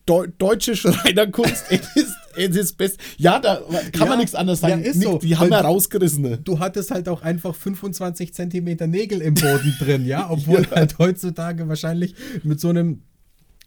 Deu 0.06 0.28
deutsche 0.38 0.76
Schreinerkunst, 0.76 1.66
es 1.70 1.96
ist, 1.96 2.16
es 2.36 2.56
ist 2.56 2.78
best. 2.78 3.00
Ja, 3.18 3.40
da 3.40 3.62
kann 3.92 4.02
ja, 4.02 4.06
man 4.08 4.18
nichts 4.18 4.34
anderes 4.34 4.60
sagen. 4.60 4.84
Ja, 4.84 4.94
so. 4.94 5.20
Die 5.20 5.38
haben 5.38 5.52
ja 5.52 5.62
rausgerissen. 5.62 6.44
Du 6.44 6.60
hattest 6.60 6.90
halt 6.90 7.08
auch 7.08 7.22
einfach 7.22 7.54
25 7.54 8.34
Zentimeter 8.34 8.88
Nägel 8.88 9.22
im 9.22 9.36
Boden 9.36 9.76
drin, 9.80 10.06
ja, 10.06 10.28
obwohl 10.30 10.62
ja. 10.72 10.72
halt 10.72 10.98
heutzutage 10.98 11.68
wahrscheinlich 11.68 12.16
mit 12.44 12.60
so 12.60 12.70
einem 12.70 13.04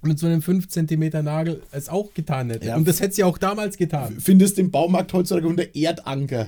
mit 0.04 0.18
so 0.18 0.26
einem 0.26 0.42
5 0.42 0.68
cm 0.68 1.24
Nagel 1.24 1.62
es 1.72 1.88
auch 1.88 2.14
getan 2.14 2.50
hätte. 2.50 2.68
Ja. 2.68 2.76
Und 2.76 2.86
das 2.86 3.00
hätte 3.00 3.14
sie 3.14 3.24
auch 3.24 3.38
damals 3.38 3.76
getan. 3.76 4.16
Findest 4.20 4.58
im 4.58 4.70
Baumarkt 4.70 5.12
heutzutage 5.12 5.46
unter 5.46 5.74
Erdanker. 5.74 6.46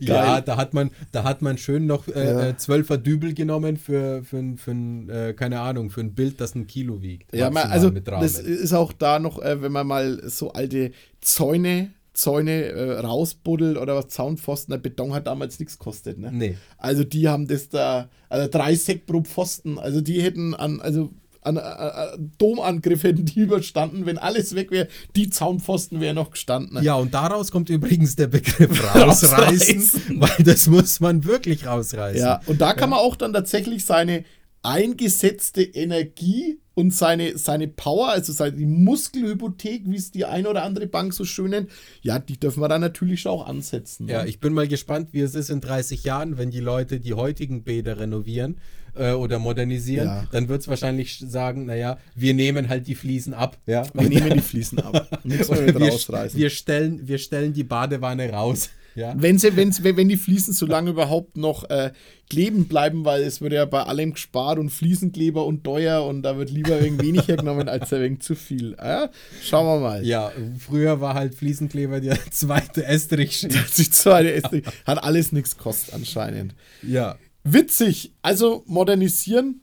ja, 0.00 0.40
da 0.40 0.56
hat 0.56 0.74
man, 0.74 0.90
da 1.12 1.24
hat 1.24 1.42
man 1.42 1.58
schön 1.58 1.86
noch 1.86 2.08
äh, 2.08 2.24
ja. 2.24 2.48
Äh, 2.48 2.56
zwölfer 2.56 2.98
Dübel 2.98 3.34
genommen 3.34 3.76
für, 3.76 4.22
für, 4.24 4.56
für, 4.56 4.74
für 5.06 5.28
äh, 5.28 5.32
keine 5.34 5.60
Ahnung, 5.60 5.90
für 5.90 6.00
ein 6.00 6.14
Bild, 6.14 6.40
das 6.40 6.54
ein 6.54 6.66
Kilo 6.66 7.02
wiegt. 7.02 7.34
Ja, 7.34 7.50
man, 7.50 7.70
also 7.70 7.90
das 7.90 8.38
ist 8.38 8.72
auch 8.72 8.92
da 8.92 9.18
noch, 9.18 9.40
äh, 9.40 9.62
wenn 9.62 9.72
man 9.72 9.86
mal 9.86 10.22
so 10.28 10.52
alte 10.52 10.92
Zäune 11.20 11.90
Zäune 12.20 12.64
äh, 12.64 12.98
rausbuddelt 12.98 13.78
oder 13.78 13.96
was 13.96 14.08
Zaunpfosten. 14.08 14.72
Der 14.72 14.78
Beton 14.78 15.14
hat 15.14 15.26
damals 15.26 15.58
nichts 15.58 15.78
gekostet. 15.78 16.18
Ne? 16.18 16.30
Nee. 16.32 16.56
Also 16.76 17.02
die 17.02 17.28
haben 17.28 17.48
das 17.48 17.68
da, 17.68 18.08
also 18.28 18.48
drei 18.50 18.74
Sekt 18.74 19.06
pro 19.06 19.22
Pfosten, 19.22 19.78
also 19.78 20.00
die 20.00 20.20
hätten 20.20 20.54
an, 20.54 20.80
also 20.80 21.10
an, 21.42 21.56
an, 21.56 21.90
an 21.90 22.32
Domangriff 22.36 23.02
hätten 23.02 23.24
die 23.24 23.40
überstanden, 23.40 24.04
wenn 24.04 24.18
alles 24.18 24.54
weg 24.54 24.70
wäre, 24.70 24.88
die 25.16 25.30
Zaunpfosten 25.30 26.00
wären 26.00 26.16
noch 26.16 26.30
gestanden. 26.30 26.82
Ja, 26.82 26.94
und 26.94 27.14
daraus 27.14 27.50
kommt 27.50 27.70
übrigens 27.70 28.16
der 28.16 28.26
Begriff 28.26 28.82
rausreißen, 28.94 29.38
rausreißen. 29.38 30.20
weil 30.20 30.44
das 30.44 30.66
muss 30.66 31.00
man 31.00 31.24
wirklich 31.24 31.66
rausreißen. 31.66 32.20
Ja, 32.20 32.40
und 32.46 32.60
da 32.60 32.74
kann 32.74 32.90
man 32.90 32.98
auch 32.98 33.16
dann 33.16 33.32
tatsächlich 33.32 33.84
seine 33.84 34.24
eingesetzte 34.62 35.62
Energie 35.62 36.58
und 36.80 36.94
seine, 36.94 37.36
seine 37.36 37.68
Power, 37.68 38.08
also 38.08 38.32
seine, 38.32 38.56
die 38.56 38.66
Muskelhypothek, 38.66 39.82
wie 39.84 39.96
es 39.96 40.10
die 40.10 40.24
eine 40.24 40.48
oder 40.48 40.62
andere 40.62 40.86
Bank 40.86 41.12
so 41.12 41.24
schön 41.24 41.50
nennt, 41.50 41.70
ja, 42.00 42.18
die 42.18 42.40
dürfen 42.40 42.62
wir 42.62 42.68
dann 42.68 42.80
natürlich 42.80 43.26
auch 43.26 43.46
ansetzen. 43.46 44.06
Ne? 44.06 44.12
Ja, 44.12 44.24
ich 44.24 44.40
bin 44.40 44.54
mal 44.54 44.66
gespannt, 44.66 45.08
wie 45.12 45.20
es 45.20 45.34
ist 45.34 45.50
in 45.50 45.60
30 45.60 46.04
Jahren, 46.04 46.38
wenn 46.38 46.50
die 46.50 46.60
Leute 46.60 46.98
die 46.98 47.14
heutigen 47.14 47.62
Bäder 47.62 48.00
renovieren 48.00 48.56
äh, 48.94 49.12
oder 49.12 49.38
modernisieren, 49.38 50.06
ja. 50.06 50.24
dann 50.32 50.48
wird 50.48 50.62
es 50.62 50.68
wahrscheinlich 50.68 51.18
sagen, 51.18 51.66
naja, 51.66 51.98
wir 52.14 52.32
nehmen 52.32 52.68
halt 52.68 52.86
die 52.86 52.94
Fliesen 52.94 53.34
ab. 53.34 53.58
Ja? 53.66 53.84
Wir 53.92 54.08
nehmen 54.08 54.34
die 54.34 54.40
Fliesen 54.40 54.78
ab. 54.78 55.20
Nichts 55.24 55.50
wir, 55.50 55.74
wir, 55.74 56.50
stellen, 56.50 57.06
wir 57.06 57.18
stellen 57.18 57.52
die 57.52 57.64
Badewanne 57.64 58.30
raus. 58.30 58.70
Ja. 58.94 59.14
Wenn, 59.16 59.38
sie, 59.38 59.56
wenn, 59.56 59.72
wenn 59.82 60.08
die 60.08 60.16
Fliesen 60.16 60.52
so 60.52 60.66
lange 60.66 60.90
überhaupt 60.90 61.36
noch 61.36 61.68
äh, 61.70 61.92
kleben 62.28 62.66
bleiben, 62.66 63.04
weil 63.04 63.22
es 63.22 63.40
wird 63.40 63.52
ja 63.52 63.64
bei 63.64 63.82
allem 63.82 64.12
gespart 64.12 64.58
und 64.58 64.70
Fliesenkleber 64.70 65.44
und 65.44 65.64
teuer 65.64 66.04
und 66.04 66.22
da 66.22 66.36
wird 66.36 66.50
lieber 66.50 66.76
ein 66.76 67.00
wenig 67.00 67.28
hergenommen 67.28 67.68
als 67.68 67.90
wenig 67.90 68.20
zu 68.20 68.34
viel. 68.34 68.76
Ja? 68.78 69.10
Schauen 69.42 69.66
wir 69.66 69.80
mal. 69.80 70.06
Ja, 70.06 70.32
früher 70.58 71.00
war 71.00 71.14
halt 71.14 71.34
Fliesenkleber 71.34 72.00
der 72.00 72.18
zweite 72.30 72.84
Estrich. 72.84 73.40
Die 73.76 73.90
zweite 73.90 74.32
Estrich. 74.32 74.64
Hat 74.86 75.02
alles 75.02 75.32
nichts 75.32 75.56
kostet 75.56 75.94
anscheinend. 75.94 76.54
Ja. 76.82 77.16
Witzig. 77.44 78.12
Also 78.22 78.64
modernisieren 78.66 79.62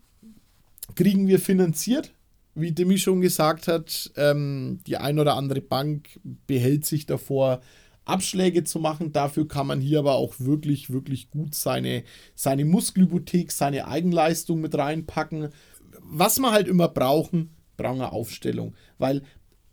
kriegen 0.96 1.28
wir 1.28 1.40
finanziert. 1.40 2.12
Wie 2.56 2.72
Demi 2.72 2.98
schon 2.98 3.22
gesagt 3.22 3.68
hat, 3.68 4.12
ähm, 4.16 4.80
die 4.88 4.98
ein 4.98 5.20
oder 5.20 5.36
andere 5.36 5.62
Bank 5.62 6.20
behält 6.48 6.88
sich 6.88 7.06
davor, 7.06 7.62
Abschläge 8.08 8.64
zu 8.64 8.80
machen. 8.80 9.12
Dafür 9.12 9.48
kann 9.48 9.68
man 9.68 9.82
hier 9.82 10.00
aber 10.00 10.16
auch 10.16 10.36
wirklich, 10.40 10.90
wirklich 10.90 11.30
gut 11.30 11.56
seine, 11.56 12.04
seine 12.36 12.66
Muskelhypothek, 12.66 13.52
seine 13.52 13.88
Eigenleistung 13.88 14.62
mit 14.62 14.78
reinpacken. 14.78 15.50
Was 16.02 16.40
wir 16.40 16.52
halt 16.52 16.68
immer 16.68 16.88
brauchen, 16.88 17.56
brauchen 17.76 18.00
wir 18.00 18.14
Aufstellung. 18.14 18.74
Weil 18.98 19.22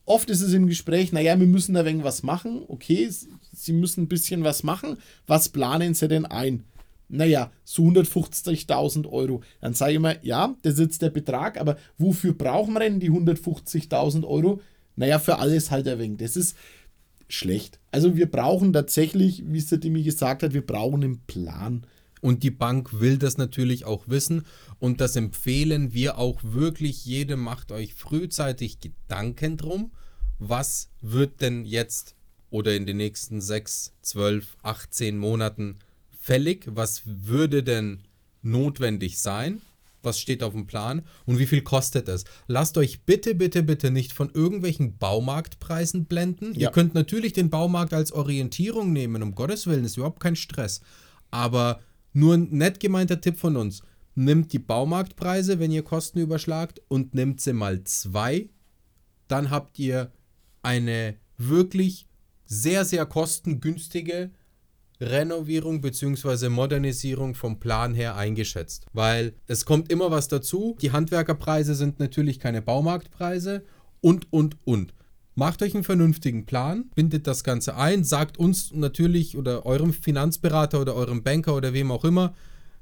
oft 0.05 0.31
ist 0.31 0.41
es 0.41 0.53
im 0.53 0.67
Gespräch, 0.67 1.13
naja, 1.13 1.39
wir 1.39 1.47
müssen 1.47 1.75
da 1.75 1.85
wenig 1.85 2.05
was 2.05 2.23
machen. 2.23 2.63
Okay, 2.69 3.09
Sie 3.53 3.73
müssen 3.73 4.05
ein 4.05 4.09
bisschen 4.09 4.45
was 4.45 4.63
machen. 4.63 4.99
Was 5.27 5.49
planen 5.49 5.95
Sie 5.95 6.09
denn 6.09 6.27
ein? 6.27 6.65
Naja, 7.09 7.53
so 7.65 7.85
150.000 7.85 9.09
Euro. 9.11 9.43
Dann 9.61 9.75
sage 9.75 9.93
ich 9.93 9.97
immer, 9.97 10.25
ja, 10.25 10.55
das 10.63 10.75
ist 10.75 10.81
jetzt 10.81 11.03
der 11.03 11.11
Betrag, 11.11 11.61
aber 11.61 11.77
wofür 11.99 12.33
brauchen 12.33 12.75
wir 12.75 12.81
denn 12.81 12.99
die 12.99 13.11
150.000 13.11 14.27
Euro? 14.27 14.61
Naja, 14.97 15.19
für 15.19 15.39
alles 15.39 15.71
halt 15.71 15.87
ein 15.89 15.99
wenig. 15.99 16.19
Das 16.19 16.37
ist, 16.37 16.57
schlecht. 17.29 17.79
Also 17.91 18.17
wir 18.17 18.31
brauchen 18.31 18.73
tatsächlich, 18.73 19.43
wie 19.47 19.59
es 19.59 19.67
der 19.67 19.79
Demi 19.79 20.03
gesagt 20.03 20.43
hat, 20.43 20.55
wir 20.55 20.67
brauchen 20.67 21.05
einen 21.05 21.21
Plan. 21.21 21.87
Und 22.21 22.43
die 22.43 22.51
Bank 22.51 23.01
will 23.01 23.19
das 23.19 23.37
natürlich 23.37 23.85
auch 23.85 24.09
wissen. 24.09 24.47
Und 24.79 25.03
das 25.03 25.15
empfehlen 25.15 25.93
wir 25.93 26.17
auch 26.17 26.41
wirklich 26.43 27.05
jedem. 27.05 27.41
Macht 27.41 27.71
euch 27.71 27.93
frühzeitig 27.95 28.81
Gedanken 28.81 29.59
drum. 29.59 29.93
Was 30.39 30.89
wird 31.03 31.43
denn 31.43 31.65
jetzt 31.67 32.17
oder 32.51 32.75
in 32.75 32.87
den 32.87 32.97
nächsten 32.97 33.41
6, 33.41 33.93
12, 34.01 34.57
18 34.63 35.19
Monaten 35.19 35.79
fällig? 36.19 36.67
Was 36.67 37.03
würde 37.05 37.63
denn 37.63 38.05
notwendig 38.41 39.19
sein? 39.19 39.61
Was 40.05 40.21
steht 40.21 40.43
auf 40.43 40.53
dem 40.53 40.67
Plan 40.67 41.03
und 41.27 41.39
wie 41.39 41.47
viel 41.47 41.63
kostet 41.63 42.09
es. 42.09 42.25
Lasst 42.47 42.77
euch 42.79 43.03
bitte, 43.03 43.35
bitte, 43.35 43.63
bitte 43.63 43.91
nicht 43.91 44.13
von 44.13 44.31
irgendwelchen 44.33 44.99
Baumarktpreisen 44.99 46.07
blenden. 46.07 46.55
Ja. 46.55 46.69
Ihr 46.69 46.71
könnt 46.71 46.95
natürlich 46.95 47.33
den 47.33 47.51
Baumarkt 47.51 47.95
als 47.95 48.13
Orientierung 48.13 48.93
nehmen, 48.93 49.23
um 49.23 49.35
Gottes 49.35 49.67
Willen, 49.67 49.85
ist 49.85 49.97
überhaupt 49.97 50.21
kein 50.21 50.37
Stress. 50.37 50.81
Aber 51.31 51.81
nur 52.13 52.35
ein 52.35 52.49
nett 52.51 52.81
gemeinter 52.81 53.21
Tipp 53.21 53.39
von 53.39 53.57
uns. 53.57 53.83
Nimmt 54.15 54.53
die 54.53 54.61
Baumarktpreise, 54.61 55.59
wenn 55.59 55.73
ihr 55.73 55.83
Kosten 55.83 56.21
überschlagt, 56.21 56.81
und 56.89 57.15
nehmt 57.15 57.41
sie 57.41 57.53
mal 57.53 57.83
zwei. 57.85 58.49
Dann 59.27 59.51
habt 59.51 59.79
ihr 59.79 60.13
eine 60.63 61.17
wirklich 61.37 62.07
sehr, 62.47 62.85
sehr 62.85 63.07
kostengünstige 63.07 64.31
Renovierung 65.01 65.81
bzw. 65.81 66.49
Modernisierung 66.49 67.35
vom 67.35 67.59
Plan 67.59 67.95
her 67.95 68.17
eingeschätzt. 68.17 68.87
Weil 68.93 69.35
es 69.47 69.65
kommt 69.65 69.91
immer 69.91 70.11
was 70.11 70.29
dazu. 70.29 70.77
Die 70.81 70.93
Handwerkerpreise 70.93 71.75
sind 71.75 71.99
natürlich 71.99 72.39
keine 72.39 72.63
Baumarktpreise 72.63 73.65
und, 74.01 74.33
und, 74.33 74.57
und. 74.65 74.95
Macht 75.37 75.63
euch 75.63 75.75
einen 75.75 75.83
vernünftigen 75.83 76.47
Plan, 76.47 76.91
bindet 76.95 77.27
das 77.27 77.43
Ganze 77.43 77.77
ein, 77.77 78.05
sagt 78.05 78.39
uns 78.39 78.73
natürlich 78.73 79.37
oder 79.37 79.67
eurem 79.67 79.93
Finanzberater 79.93 80.81
oder 80.81 80.95
eurem 80.95 81.25
Banker 81.25 81.57
oder 81.57 81.73
wem 81.73 81.91
auch 81.91 82.05
immer, 82.05 82.35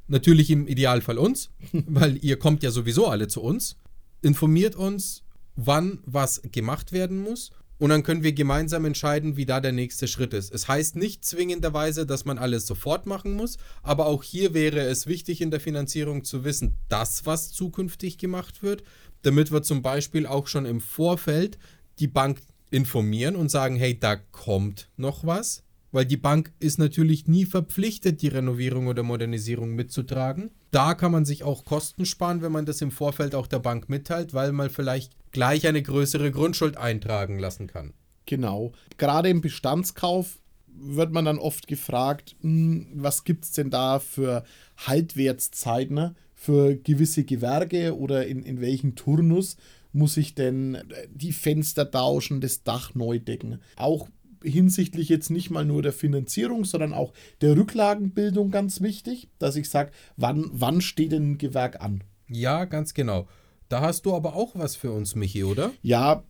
natürlich 0.07 0.50
im 0.50 0.66
Idealfall 0.66 1.16
uns, 1.16 1.50
weil 1.73 2.23
ihr 2.23 2.38
kommt 2.38 2.62
ja 2.62 2.71
sowieso 2.71 3.07
alle 3.07 3.28
zu 3.28 3.40
uns, 3.40 3.76
informiert 4.21 4.76
uns, 4.76 5.23
wann 5.57 6.00
was 6.04 6.42
gemacht 6.50 6.92
werden 6.92 7.23
muss 7.23 7.52
und 7.82 7.88
dann 7.88 8.04
können 8.04 8.22
wir 8.22 8.32
gemeinsam 8.32 8.84
entscheiden, 8.84 9.36
wie 9.36 9.44
da 9.44 9.58
der 9.58 9.72
nächste 9.72 10.06
Schritt 10.06 10.34
ist. 10.34 10.54
Es 10.54 10.68
heißt 10.68 10.94
nicht 10.94 11.24
zwingenderweise, 11.24 12.06
dass 12.06 12.24
man 12.24 12.38
alles 12.38 12.64
sofort 12.64 13.06
machen 13.06 13.32
muss, 13.32 13.56
aber 13.82 14.06
auch 14.06 14.22
hier 14.22 14.54
wäre 14.54 14.82
es 14.82 15.08
wichtig 15.08 15.40
in 15.40 15.50
der 15.50 15.58
Finanzierung 15.58 16.22
zu 16.22 16.44
wissen, 16.44 16.76
dass 16.88 17.26
was 17.26 17.50
zukünftig 17.50 18.18
gemacht 18.18 18.62
wird, 18.62 18.84
damit 19.22 19.50
wir 19.50 19.64
zum 19.64 19.82
Beispiel 19.82 20.28
auch 20.28 20.46
schon 20.46 20.64
im 20.64 20.80
Vorfeld 20.80 21.58
die 21.98 22.06
Bank 22.06 22.40
informieren 22.70 23.34
und 23.34 23.50
sagen, 23.50 23.74
hey, 23.74 23.98
da 23.98 24.14
kommt 24.14 24.88
noch 24.96 25.26
was, 25.26 25.64
weil 25.90 26.06
die 26.06 26.16
Bank 26.16 26.52
ist 26.60 26.78
natürlich 26.78 27.26
nie 27.26 27.46
verpflichtet, 27.46 28.22
die 28.22 28.28
Renovierung 28.28 28.86
oder 28.86 29.02
Modernisierung 29.02 29.74
mitzutragen. 29.74 30.52
Da 30.72 30.94
kann 30.94 31.12
man 31.12 31.26
sich 31.26 31.44
auch 31.44 31.66
Kosten 31.66 32.06
sparen, 32.06 32.40
wenn 32.40 32.50
man 32.50 32.64
das 32.64 32.80
im 32.80 32.90
Vorfeld 32.90 33.34
auch 33.34 33.46
der 33.46 33.58
Bank 33.58 33.90
mitteilt, 33.90 34.32
weil 34.32 34.52
man 34.52 34.70
vielleicht 34.70 35.12
gleich 35.30 35.66
eine 35.66 35.82
größere 35.82 36.30
Grundschuld 36.30 36.78
eintragen 36.78 37.38
lassen 37.38 37.66
kann. 37.66 37.92
Genau. 38.24 38.72
Gerade 38.96 39.28
im 39.28 39.42
Bestandskauf 39.42 40.38
wird 40.66 41.12
man 41.12 41.26
dann 41.26 41.38
oft 41.38 41.66
gefragt, 41.66 42.36
hm, 42.40 42.88
was 42.94 43.24
gibt 43.24 43.44
es 43.44 43.52
denn 43.52 43.68
da 43.68 43.98
für 43.98 44.44
Haltwertszeiten 44.78 45.94
ne? 45.94 46.14
für 46.34 46.74
gewisse 46.74 47.24
Gewerke 47.24 47.96
oder 47.96 48.26
in, 48.26 48.42
in 48.42 48.62
welchem 48.62 48.94
Turnus 48.94 49.56
muss 49.92 50.16
ich 50.16 50.34
denn 50.34 50.78
die 51.12 51.32
Fenster 51.32 51.90
tauschen, 51.90 52.40
das 52.40 52.62
Dach 52.62 52.94
neu 52.94 53.18
decken. 53.18 53.60
Auch 53.76 54.08
hinsichtlich 54.44 55.08
jetzt 55.08 55.30
nicht 55.30 55.50
mal 55.50 55.64
nur 55.64 55.82
der 55.82 55.92
Finanzierung, 55.92 56.64
sondern 56.64 56.92
auch 56.92 57.12
der 57.40 57.56
Rücklagenbildung 57.56 58.50
ganz 58.50 58.80
wichtig, 58.80 59.28
dass 59.38 59.56
ich 59.56 59.68
sage, 59.68 59.90
wann, 60.16 60.50
wann 60.52 60.80
steht 60.80 61.12
denn 61.12 61.32
ein 61.32 61.38
Gewerk 61.38 61.80
an? 61.80 62.04
Ja, 62.28 62.64
ganz 62.64 62.94
genau. 62.94 63.26
Da 63.68 63.80
hast 63.80 64.06
du 64.06 64.14
aber 64.14 64.34
auch 64.34 64.50
was 64.54 64.76
für 64.76 64.92
uns, 64.92 65.14
Michi, 65.14 65.44
oder? 65.44 65.72
Ja, 65.82 66.25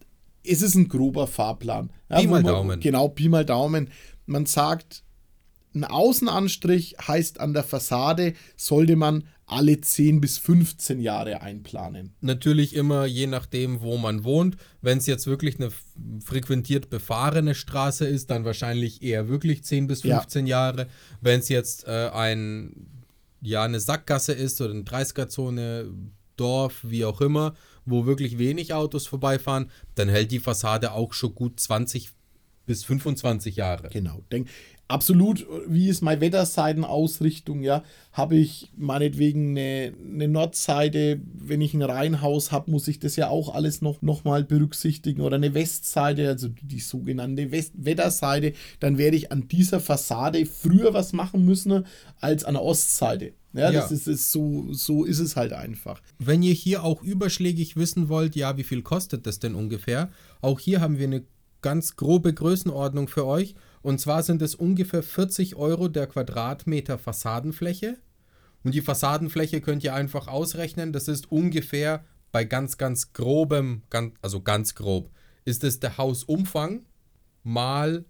es 0.44 0.62
ist 0.62 0.74
ein 0.74 0.88
grober 0.88 1.26
Fahrplan. 1.26 1.90
Ja, 2.10 2.20
Pi 2.20 2.26
mal 2.26 2.42
man, 2.42 2.52
Daumen. 2.52 2.80
Genau, 2.80 3.08
Pi 3.08 3.28
mal 3.28 3.44
Daumen. 3.44 3.90
Man 4.26 4.46
sagt, 4.46 5.04
ein 5.74 5.84
Außenanstrich 5.84 6.96
heißt 7.06 7.40
an 7.40 7.54
der 7.54 7.64
Fassade 7.64 8.34
sollte 8.56 8.96
man 8.96 9.24
alle 9.46 9.80
10 9.80 10.20
bis 10.20 10.38
15 10.38 11.00
Jahre 11.00 11.42
einplanen. 11.42 12.14
Natürlich 12.20 12.74
immer 12.74 13.04
je 13.04 13.26
nachdem, 13.26 13.82
wo 13.82 13.98
man 13.98 14.24
wohnt. 14.24 14.56
Wenn 14.80 14.98
es 14.98 15.06
jetzt 15.06 15.26
wirklich 15.26 15.56
eine 15.58 15.70
frequentiert 16.24 16.90
befahrene 16.90 17.54
Straße 17.54 18.06
ist, 18.06 18.30
dann 18.30 18.44
wahrscheinlich 18.44 19.02
eher 19.02 19.28
wirklich 19.28 19.64
10 19.64 19.86
bis 19.86 20.02
15 20.02 20.46
ja. 20.46 20.58
Jahre. 20.58 20.86
Wenn 21.20 21.40
es 21.40 21.48
jetzt 21.48 21.86
äh, 21.86 22.10
ein, 22.12 23.04
ja, 23.40 23.64
eine 23.64 23.80
Sackgasse 23.80 24.32
ist 24.32 24.60
oder 24.60 24.72
eine 24.72 24.82
30er-Zone, 24.82 25.92
Dorf, 26.36 26.80
wie 26.82 27.04
auch 27.04 27.20
immer, 27.20 27.54
wo 27.84 28.06
wirklich 28.06 28.38
wenig 28.38 28.72
Autos 28.72 29.06
vorbeifahren, 29.06 29.70
dann 29.94 30.08
hält 30.08 30.30
die 30.30 30.40
Fassade 30.40 30.92
auch 30.92 31.12
schon 31.12 31.34
gut 31.34 31.60
20 31.60 32.10
bis 32.66 32.84
25 32.84 33.56
Jahre. 33.56 33.88
Genau. 33.90 34.22
Denk, 34.30 34.48
absolut, 34.92 35.46
wie 35.66 35.88
ist 35.88 36.02
meine 36.02 36.20
Wetterseitenausrichtung, 36.20 37.62
ja, 37.62 37.82
habe 38.12 38.36
ich 38.36 38.70
meinetwegen 38.76 39.50
eine, 39.50 39.94
eine 39.98 40.28
Nordseite, 40.28 41.20
wenn 41.34 41.60
ich 41.60 41.74
ein 41.74 41.82
Reihenhaus 41.82 42.52
habe, 42.52 42.70
muss 42.70 42.88
ich 42.88 42.98
das 42.98 43.16
ja 43.16 43.28
auch 43.28 43.54
alles 43.54 43.80
noch, 43.80 44.02
noch 44.02 44.24
mal 44.24 44.44
berücksichtigen 44.44 45.22
oder 45.22 45.36
eine 45.36 45.54
Westseite, 45.54 46.28
also 46.28 46.48
die 46.48 46.80
sogenannte 46.80 47.50
West 47.50 47.72
Wetterseite, 47.76 48.52
dann 48.80 48.98
werde 48.98 49.16
ich 49.16 49.32
an 49.32 49.48
dieser 49.48 49.80
Fassade 49.80 50.44
früher 50.46 50.92
was 50.94 51.12
machen 51.12 51.44
müssen 51.44 51.86
als 52.20 52.44
an 52.44 52.54
der 52.54 52.62
Ostseite. 52.62 53.32
Ja, 53.54 53.70
ja. 53.70 53.80
das 53.80 53.92
ist, 53.92 54.06
ist, 54.06 54.30
so, 54.30 54.72
so 54.72 55.04
ist 55.04 55.18
es 55.18 55.36
halt 55.36 55.52
einfach. 55.52 56.00
Wenn 56.18 56.42
ihr 56.42 56.54
hier 56.54 56.84
auch 56.84 57.02
überschlägig 57.02 57.76
wissen 57.76 58.08
wollt, 58.08 58.34
ja, 58.34 58.56
wie 58.56 58.64
viel 58.64 58.82
kostet 58.82 59.26
das 59.26 59.40
denn 59.40 59.54
ungefähr? 59.54 60.10
Auch 60.40 60.58
hier 60.58 60.80
haben 60.80 60.98
wir 60.98 61.06
eine 61.06 61.22
ganz 61.62 61.96
grobe 61.96 62.34
Größenordnung 62.34 63.08
für 63.08 63.26
euch. 63.26 63.54
Und 63.80 64.00
zwar 64.00 64.22
sind 64.22 64.42
es 64.42 64.54
ungefähr 64.54 65.02
40 65.02 65.56
Euro 65.56 65.88
der 65.88 66.06
Quadratmeter 66.06 66.98
Fassadenfläche. 66.98 67.98
Und 68.64 68.74
die 68.74 68.80
Fassadenfläche 68.80 69.60
könnt 69.60 69.82
ihr 69.82 69.94
einfach 69.94 70.28
ausrechnen. 70.28 70.92
Das 70.92 71.08
ist 71.08 71.32
ungefähr 71.32 72.04
bei 72.30 72.44
ganz, 72.44 72.78
ganz 72.78 73.12
grobem, 73.12 73.82
ganz, 73.90 74.14
also 74.22 74.40
ganz 74.40 74.74
grob, 74.74 75.10
ist 75.44 75.64
es 75.64 75.80
der 75.80 75.98
Hausumfang 75.98 76.86
mal 77.42 78.04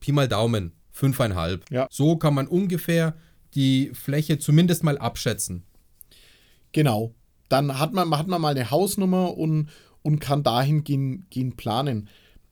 Pi 0.00 0.12
mal 0.12 0.28
Daumen, 0.28 0.72
5,5. 0.96 1.60
Ja. 1.70 1.86
So 1.90 2.16
kann 2.16 2.34
man 2.34 2.48
ungefähr 2.48 3.16
die 3.54 3.90
Fläche 3.94 4.38
zumindest 4.38 4.82
mal 4.82 4.98
abschätzen. 4.98 5.64
Genau. 6.72 7.14
Dann 7.48 7.78
hat 7.78 7.92
man, 7.92 8.16
hat 8.16 8.28
man 8.28 8.40
mal 8.40 8.56
eine 8.56 8.70
Hausnummer 8.70 9.36
und, 9.36 9.68
und 10.02 10.20
kann 10.20 10.42
dahingehend 10.42 11.56
planen. 11.56 12.08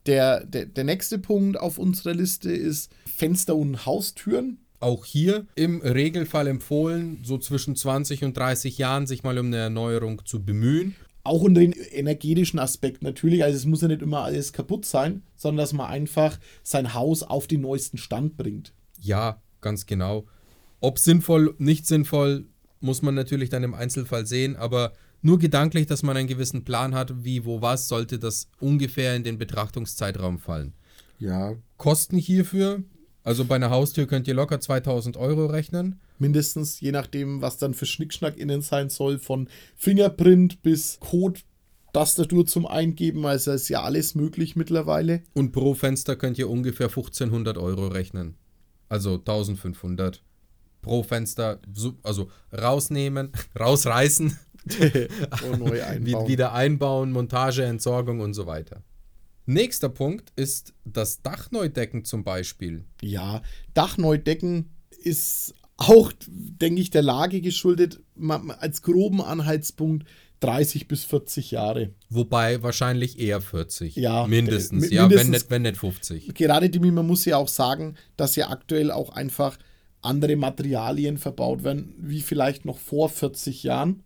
Der, 0.06 0.44
der, 0.44 0.66
der 0.66 0.84
nächste 0.84 1.18
Punkt 1.18 1.58
auf 1.58 1.78
unserer 1.78 2.14
Liste 2.14 2.50
ist 2.50 2.90
Fenster 3.06 3.56
und 3.56 3.84
Haustüren. 3.84 4.58
Auch 4.80 5.04
hier 5.04 5.46
im 5.56 5.80
Regelfall 5.80 6.46
empfohlen, 6.46 7.18
so 7.24 7.37
zwischen 7.38 7.74
20 7.74 8.24
und 8.24 8.37
30 8.37 8.78
Jahren 8.78 9.06
sich 9.06 9.24
mal 9.24 9.38
um 9.38 9.46
eine 9.46 9.56
Erneuerung 9.56 10.22
zu 10.24 10.44
bemühen. 10.44 10.94
Auch 11.24 11.42
unter 11.42 11.61
den 11.61 11.72
energetischen 11.72 12.58
Aspekt 12.58 13.02
natürlich. 13.02 13.42
Also 13.42 13.56
es 13.56 13.66
muss 13.66 13.82
ja 13.82 13.88
nicht 13.88 14.02
immer 14.02 14.22
alles 14.22 14.52
kaputt 14.52 14.87
sein, 14.87 15.22
sondern 15.37 15.64
dass 15.64 15.72
man 15.72 15.90
einfach 15.90 16.38
sein 16.62 16.94
Haus 16.94 17.22
auf 17.22 17.46
den 17.46 17.61
neuesten 17.61 17.98
Stand 17.98 18.37
bringt. 18.37 18.72
Ja, 19.00 19.42
ganz 19.61 19.87
genau. 19.87 20.26
Ob 20.80 20.98
sinnvoll, 20.98 21.54
nicht 21.58 21.87
sinnvoll, 21.87 22.46
muss 22.80 23.02
man 23.02 23.14
natürlich 23.14 23.50
dann 23.50 23.64
im 23.64 23.74
Einzelfall 23.74 24.26
sehen, 24.26 24.56
aber 24.56 24.92
nur 25.22 25.38
gedanklich, 25.38 25.87
dass 25.87 26.02
man 26.02 26.16
einen 26.16 26.28
gewissen 26.28 26.64
Plan 26.64 26.94
hat, 26.94 27.24
wie, 27.24 27.44
wo, 27.44 27.61
was, 27.61 27.88
sollte 27.88 28.18
das 28.18 28.48
ungefähr 28.61 29.16
in 29.16 29.24
den 29.24 29.38
Betrachtungszeitraum 29.38 30.38
fallen. 30.38 30.74
Ja. 31.18 31.57
Kosten 31.76 32.16
hierfür, 32.16 32.83
also 33.28 33.44
bei 33.44 33.57
einer 33.57 33.70
Haustür 33.70 34.07
könnt 34.07 34.26
ihr 34.26 34.35
locker 34.35 34.59
2000 34.59 35.16
Euro 35.16 35.46
rechnen. 35.46 36.00
Mindestens, 36.18 36.81
je 36.81 36.92
nachdem, 36.92 37.42
was 37.42 37.59
dann 37.59 37.74
für 37.74 37.85
Schnickschnack 37.85 38.38
innen 38.38 38.62
sein 38.62 38.88
soll, 38.88 39.18
von 39.18 39.48
Fingerprint 39.76 40.62
bis 40.62 40.98
Code 40.98 41.40
Tastatur 41.92 42.46
zum 42.46 42.66
Eingeben, 42.66 43.26
also 43.26 43.52
ist 43.52 43.68
ja 43.68 43.83
alles 43.83 44.14
möglich 44.14 44.57
mittlerweile. 44.57 45.22
Und 45.35 45.52
pro 45.52 45.74
Fenster 45.74 46.16
könnt 46.16 46.38
ihr 46.38 46.48
ungefähr 46.48 46.87
1500 46.87 47.59
Euro 47.59 47.88
rechnen. 47.88 48.37
Also 48.88 49.14
1500 49.14 50.22
pro 50.81 51.02
Fenster, 51.02 51.61
also 52.02 52.31
rausnehmen, 52.50 53.33
rausreißen 53.59 54.38
und 54.64 55.58
neu 55.58 55.82
einbauen. 55.82 56.28
wieder 56.28 56.52
einbauen, 56.52 57.12
Montage, 57.12 57.64
Entsorgung 57.64 58.20
und 58.20 58.34
so 58.34 58.46
weiter. 58.46 58.82
Nächster 59.46 59.88
Punkt 59.88 60.30
ist 60.36 60.74
das 60.84 61.22
Dachneudecken 61.22 62.04
zum 62.04 62.22
Beispiel. 62.22 62.84
Ja, 63.00 63.42
Dachneudecken 63.72 64.70
ist 65.02 65.54
auch, 65.78 66.12
denke 66.26 66.82
ich, 66.82 66.90
der 66.90 67.02
Lage 67.02 67.40
geschuldet, 67.40 68.00
als 68.58 68.82
groben 68.82 69.22
Anhaltspunkt 69.22 70.06
30 70.40 70.86
bis 70.86 71.04
40 71.04 71.52
Jahre. 71.52 71.94
Wobei 72.10 72.62
wahrscheinlich 72.62 73.18
eher 73.18 73.40
40. 73.40 73.96
Ja, 73.96 74.26
mindestens. 74.26 74.90
Äh, 74.90 74.94
ja, 74.94 75.02
mindestens, 75.02 75.24
wenn, 75.24 75.30
nicht, 75.30 75.50
wenn 75.50 75.62
nicht 75.62 75.76
50. 75.78 76.34
Gerade 76.34 76.70
die, 76.70 76.78
man 76.78 77.06
muss 77.06 77.24
ja 77.24 77.36
auch 77.36 77.48
sagen, 77.48 77.94
dass 78.16 78.36
ja 78.36 78.50
aktuell 78.50 78.90
auch 78.90 79.10
einfach 79.10 79.58
andere 80.00 80.36
Materialien 80.36 81.18
verbaut 81.18 81.64
werden, 81.64 81.94
wie 81.98 82.20
vielleicht 82.20 82.64
noch 82.64 82.78
vor 82.78 83.08
40 83.08 83.62
Jahren. 83.64 84.04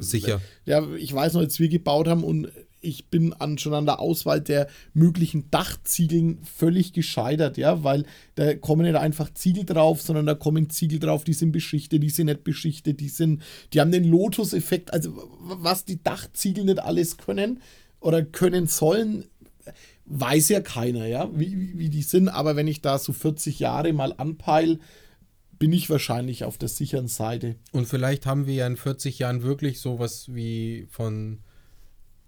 Sicher. 0.00 0.40
Ja, 0.64 0.86
ich 0.94 1.12
weiß 1.12 1.34
noch, 1.34 1.40
als 1.40 1.58
wir 1.58 1.68
gebaut 1.68 2.08
haben 2.08 2.24
und 2.24 2.48
ich 2.84 3.06
bin 3.06 3.32
an, 3.32 3.58
schon 3.58 3.74
an 3.74 3.86
der 3.86 3.98
Auswahl 3.98 4.40
der 4.40 4.68
möglichen 4.92 5.50
Dachziegeln 5.50 6.38
völlig 6.44 6.92
gescheitert, 6.92 7.56
ja, 7.56 7.82
weil 7.82 8.04
da 8.34 8.54
kommen 8.54 8.82
nicht 8.82 8.96
einfach 8.96 9.32
Ziegel 9.32 9.64
drauf, 9.64 10.02
sondern 10.02 10.26
da 10.26 10.34
kommen 10.34 10.70
Ziegel 10.70 10.98
drauf, 10.98 11.24
die 11.24 11.32
sind 11.32 11.52
beschichtet, 11.52 12.02
die 12.02 12.10
sind 12.10 12.26
nicht 12.26 12.44
beschichtet, 12.44 13.00
die 13.00 13.08
sind, 13.08 13.42
die 13.72 13.80
haben 13.80 13.90
den 13.90 14.04
Lotus-Effekt, 14.04 14.92
also 14.92 15.28
was 15.40 15.84
die 15.84 16.02
Dachziegel 16.02 16.64
nicht 16.64 16.80
alles 16.80 17.16
können 17.16 17.60
oder 18.00 18.22
können 18.22 18.66
sollen, 18.66 19.24
weiß 20.06 20.50
ja 20.50 20.60
keiner, 20.60 21.06
ja, 21.06 21.30
wie, 21.34 21.78
wie 21.78 21.88
die 21.88 22.02
sind, 22.02 22.28
aber 22.28 22.56
wenn 22.56 22.68
ich 22.68 22.82
da 22.82 22.98
so 22.98 23.12
40 23.12 23.58
Jahre 23.58 23.92
mal 23.92 24.12
anpeile, 24.16 24.78
bin 25.64 25.72
ich 25.72 25.88
wahrscheinlich 25.88 26.44
auf 26.44 26.58
der 26.58 26.68
sicheren 26.68 27.08
Seite. 27.08 27.56
Und 27.72 27.88
vielleicht 27.88 28.26
haben 28.26 28.46
wir 28.46 28.52
ja 28.52 28.66
in 28.66 28.76
40 28.76 29.18
Jahren 29.18 29.42
wirklich 29.42 29.80
sowas 29.80 30.26
wie 30.28 30.86
von 30.90 31.38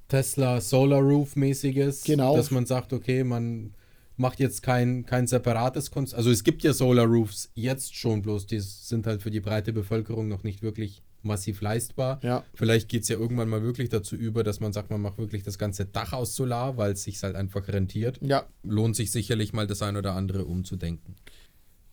Tesla 0.09 0.63
Solar 0.63 1.03
Roof 1.03 1.37
mäßiges, 1.37 2.05
genau. 2.05 2.35
dass 2.35 2.51
man 2.51 2.65
sagt, 2.65 2.95
okay, 2.95 3.25
man 3.25 3.75
macht 4.17 4.41
jetzt 4.41 4.63
kein, 4.63 5.05
kein 5.05 5.27
separates 5.27 5.91
Konzept. 5.91 6.17
Also 6.17 6.31
es 6.31 6.45
gibt 6.45 6.63
ja 6.63 6.73
Solar 6.73 7.05
Roofs 7.05 7.51
jetzt 7.53 7.95
schon, 7.95 8.23
bloß 8.23 8.47
die 8.47 8.61
sind 8.61 9.07
halt 9.07 9.21
für 9.21 9.31
die 9.31 9.41
breite 9.41 9.75
Bevölkerung 9.75 10.29
noch 10.29 10.43
nicht 10.43 10.63
wirklich 10.63 11.03
massiv 11.21 11.61
leistbar. 11.61 12.19
Ja. 12.23 12.43
Vielleicht 12.55 12.89
geht 12.89 13.03
es 13.03 13.09
ja 13.11 13.19
irgendwann 13.19 13.51
mal 13.51 13.63
wirklich 13.63 13.91
dazu 13.91 14.17
über, 14.17 14.45
dass 14.45 14.61
man 14.61 14.73
sagt, 14.73 14.91
man 14.91 15.03
macht 15.03 15.19
wirklich 15.19 15.43
das 15.43 15.59
ganze 15.59 15.85
Dach 15.85 16.15
aus 16.15 16.35
Solar, 16.37 16.79
weil 16.79 16.93
es 16.93 17.03
sich 17.03 17.23
halt 17.23 17.37
einfach 17.37 17.69
rentiert. 17.69 18.19
Ja. 18.23 18.47
Lohnt 18.63 18.97
sich 18.97 19.11
sicherlich 19.11 19.53
mal 19.53 19.67
das 19.67 19.83
ein 19.83 19.99
oder 19.99 20.15
andere 20.15 20.47
umzudenken. 20.47 21.17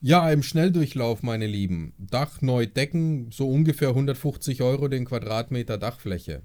Ja, 0.06 0.30
im 0.30 0.44
Schnelldurchlauf, 0.44 1.24
meine 1.24 1.48
Lieben. 1.48 1.94
Dach 1.98 2.42
neu 2.42 2.66
decken, 2.68 3.32
so 3.32 3.50
ungefähr 3.50 3.88
150 3.88 4.62
Euro 4.62 4.90
den 4.90 5.06
Quadratmeter 5.06 5.78
Dachfläche. 5.78 6.42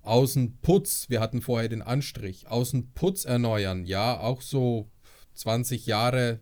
Außenputz, 0.00 1.10
wir 1.10 1.20
hatten 1.20 1.42
vorher 1.42 1.68
den 1.68 1.82
Anstrich, 1.82 2.48
Außenputz 2.48 3.26
erneuern, 3.26 3.84
ja, 3.84 4.18
auch 4.18 4.40
so 4.40 4.88
20 5.34 5.84
Jahre, 5.84 6.40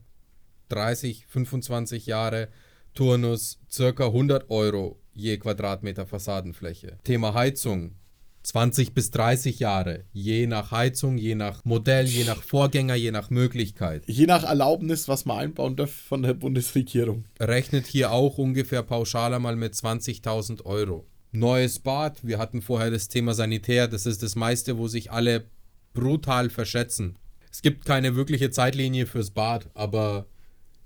30, 0.68 1.26
25 1.26 2.06
Jahre, 2.06 2.50
Turnus 2.94 3.58
circa 3.68 4.06
100 4.06 4.48
Euro 4.48 5.00
je 5.12 5.38
Quadratmeter 5.38 6.06
Fassadenfläche. 6.06 6.98
Thema 7.02 7.34
Heizung, 7.34 7.96
20 8.42 8.94
bis 8.94 9.10
30 9.10 9.58
Jahre, 9.58 10.04
je 10.12 10.46
nach 10.46 10.70
Heizung, 10.70 11.18
je 11.18 11.34
nach 11.34 11.64
Modell, 11.64 12.06
je 12.06 12.24
nach 12.24 12.42
Vorgänger, 12.42 12.94
je 12.94 13.10
nach 13.10 13.30
Möglichkeit. 13.30 14.04
Je 14.06 14.26
nach 14.26 14.44
Erlaubnis, 14.44 15.08
was 15.08 15.24
man 15.24 15.38
einbauen 15.38 15.76
darf 15.76 15.90
von 15.90 16.22
der 16.22 16.34
Bundesregierung. 16.34 17.24
Rechnet 17.40 17.86
hier 17.86 18.12
auch 18.12 18.38
ungefähr 18.38 18.82
pauschaler 18.82 19.38
mal 19.38 19.56
mit 19.56 19.74
20.000 19.74 20.64
Euro. 20.64 21.06
Neues 21.30 21.78
Bad, 21.78 22.26
wir 22.26 22.38
hatten 22.38 22.62
vorher 22.62 22.90
das 22.90 23.08
Thema 23.08 23.34
Sanitär, 23.34 23.86
das 23.86 24.06
ist 24.06 24.22
das 24.22 24.34
meiste, 24.34 24.78
wo 24.78 24.88
sich 24.88 25.10
alle 25.12 25.44
brutal 25.92 26.48
verschätzen. 26.48 27.16
Es 27.52 27.60
gibt 27.60 27.84
keine 27.84 28.16
wirkliche 28.16 28.50
Zeitlinie 28.50 29.06
fürs 29.06 29.30
Bad, 29.30 29.68
aber 29.74 30.26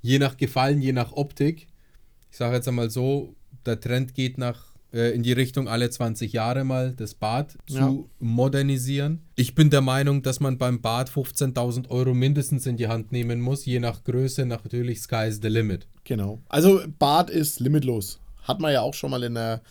je 0.01 0.19
nach 0.19 0.37
Gefallen, 0.37 0.83
je 0.83 0.93
nach 0.93 1.13
Optik, 1.13 1.69
ich 2.31 2.39
sage 2.39 2.57
jetzt 2.57 2.67
einmal 2.67 2.91
so, 2.91 3.37
der 3.67 3.79
Trend 3.79 4.15
geht 4.15 4.39
nach 4.39 4.72
äh, 4.93 5.15
in 5.15 5.23
die 5.23 5.33
Richtung 5.33 5.69
alle 5.69 5.91
20 5.91 6.33
Jahre 6.33 6.65
mal 6.65 6.93
das 6.93 7.15
Bad 7.15 7.57
zu 7.67 7.75
ja. 7.75 7.95
modernisieren. 8.19 9.23
Ich 9.37 9.55
bin 9.55 9.71
der 9.71 9.81
Meinung, 9.81 10.23
dass 10.23 10.41
man 10.41 10.59
beim 10.59 10.81
Bad 10.81 11.11
15.000 11.11 11.89
Euro 11.91 12.15
mindestens 12.15 12.67
in 12.67 12.77
die 12.77 12.89
Hand 12.89 13.13
nehmen 13.13 13.41
muss, 13.41 13.65
je 13.65 13.81
nach 13.81 14.05
Größe 14.05 14.47
natürlich 14.47 15.01
Sky 15.01 15.27
is 15.29 15.41
the 15.43 15.49
limit. 15.49 15.87
Genau. 16.05 16.41
Also 16.49 16.83
Bad 16.99 17.31
ist 17.31 17.61
limitlos. 17.61 18.21
Hat 18.43 18.61
man 18.61 18.73
ja 18.73 18.83
auch 18.83 18.95
schon 18.95 19.11
mal 19.11 19.23
in 19.23 19.35
der 19.35 19.63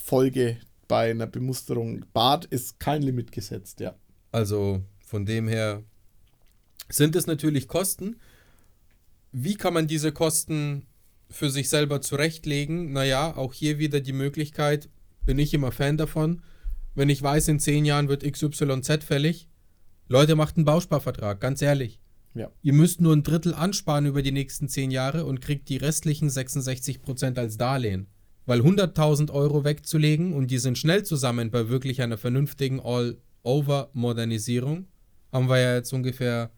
Folge 0.00 0.58
bei 0.88 1.10
einer 1.10 1.26
Bemusterung. 1.26 2.04
Bad 2.12 2.44
ist 2.46 2.78
kein 2.78 3.02
Limit 3.02 3.32
gesetzt, 3.32 3.80
ja. 3.80 3.94
Also 4.32 4.82
von 5.06 5.24
dem 5.24 5.48
her 5.48 5.82
sind 6.88 7.16
es 7.16 7.26
natürlich 7.26 7.68
Kosten. 7.68 8.16
Wie 9.30 9.54
kann 9.54 9.72
man 9.72 9.86
diese 9.86 10.12
Kosten 10.12 10.86
für 11.32 11.50
sich 11.50 11.68
selber 11.68 12.00
zurechtlegen. 12.00 12.92
Naja, 12.92 13.36
auch 13.36 13.52
hier 13.52 13.78
wieder 13.78 14.00
die 14.00 14.12
Möglichkeit, 14.12 14.88
bin 15.24 15.38
ich 15.38 15.54
immer 15.54 15.72
Fan 15.72 15.96
davon, 15.96 16.42
wenn 16.94 17.08
ich 17.08 17.22
weiß, 17.22 17.48
in 17.48 17.58
zehn 17.58 17.84
Jahren 17.84 18.08
wird 18.08 18.30
XYZ 18.30 19.04
fällig, 19.04 19.48
Leute, 20.08 20.36
macht 20.36 20.56
einen 20.56 20.66
Bausparvertrag, 20.66 21.40
ganz 21.40 21.62
ehrlich. 21.62 22.00
Ja. 22.34 22.50
Ihr 22.62 22.74
müsst 22.74 23.00
nur 23.00 23.14
ein 23.14 23.22
Drittel 23.22 23.54
ansparen 23.54 24.06
über 24.06 24.22
die 24.22 24.32
nächsten 24.32 24.68
zehn 24.68 24.90
Jahre 24.90 25.24
und 25.24 25.40
kriegt 25.40 25.68
die 25.68 25.76
restlichen 25.76 26.28
66 26.28 27.02
Prozent 27.02 27.38
als 27.38 27.56
Darlehen. 27.56 28.08
Weil 28.44 28.60
100.000 28.60 29.30
Euro 29.30 29.64
wegzulegen 29.64 30.32
und 30.32 30.50
die 30.50 30.58
sind 30.58 30.76
schnell 30.76 31.04
zusammen 31.04 31.50
bei 31.50 31.68
wirklich 31.68 32.02
einer 32.02 32.18
vernünftigen 32.18 32.80
All-Over-Modernisierung, 32.80 34.86
haben 35.30 35.48
wir 35.48 35.60
ja 35.60 35.76
jetzt 35.76 35.92
ungefähr 35.92 36.50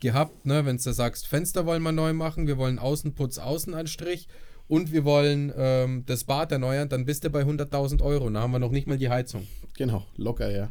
gehabt, 0.00 0.46
ne, 0.46 0.64
wenn 0.64 0.76
du 0.76 0.92
sagst, 0.92 1.26
Fenster 1.26 1.66
wollen 1.66 1.82
wir 1.82 1.92
neu 1.92 2.12
machen, 2.12 2.46
wir 2.46 2.58
wollen 2.58 2.78
Außenputz, 2.78 3.38
Außenanstrich 3.38 4.28
und 4.68 4.92
wir 4.92 5.04
wollen 5.04 5.52
ähm, 5.56 6.04
das 6.06 6.24
Bad 6.24 6.52
erneuern, 6.52 6.88
dann 6.88 7.04
bist 7.04 7.24
du 7.24 7.30
bei 7.30 7.42
100.000 7.42 8.02
Euro. 8.02 8.28
Da 8.30 8.40
haben 8.40 8.52
wir 8.52 8.58
noch 8.58 8.70
nicht 8.70 8.86
mal 8.86 8.98
die 8.98 9.08
Heizung. 9.08 9.46
Genau, 9.76 10.06
locker, 10.16 10.50
ja. 10.50 10.70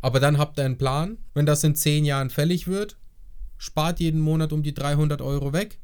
Aber 0.00 0.20
dann 0.20 0.38
habt 0.38 0.58
ihr 0.58 0.64
einen 0.64 0.78
Plan, 0.78 1.18
wenn 1.34 1.46
das 1.46 1.64
in 1.64 1.74
10 1.74 2.04
Jahren 2.04 2.30
fällig 2.30 2.66
wird, 2.66 2.96
spart 3.58 4.00
jeden 4.00 4.20
Monat 4.20 4.52
um 4.52 4.62
die 4.62 4.74
300 4.74 5.20
Euro 5.20 5.52
weg, 5.52 5.78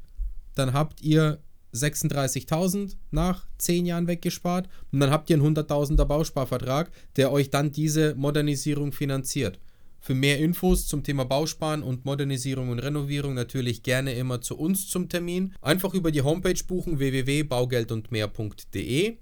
dann 0.55 0.73
habt 0.73 1.03
ihr 1.03 1.38
36.000 1.75 2.97
nach 3.11 3.47
10 3.59 3.87
Jahren 3.87 4.07
weggespart 4.07 4.68
und 4.92 5.01
dann 5.01 5.11
habt 5.11 5.31
ihr 5.31 5.37
einen 5.37 5.57
100.000er 5.57 6.05
Bausparvertrag, 6.05 6.90
der 7.16 7.33
euch 7.33 7.51
dann 7.51 7.73
diese 7.73 8.14
Modernisierung 8.14 8.92
finanziert. 8.92 9.59
Für 10.05 10.15
mehr 10.15 10.41
Infos 10.41 10.88
zum 10.88 11.05
Thema 11.05 11.25
Bausparen 11.25 11.85
und 11.85 12.05
Modernisierung 12.05 12.71
und 12.71 12.81
Renovierung 12.81 13.35
natürlich 13.35 13.85
gerne 13.85 14.15
immer 14.15 14.41
zu 14.41 14.59
uns 14.59 14.88
zum 14.88 15.09
Termin. 15.09 15.55
Einfach 15.61 15.95
über 15.95 16.11
die 16.11 16.23
Homepage 16.23 16.59
buchen 16.67 16.99
www.baugeldundmehr.de. 16.99 19.19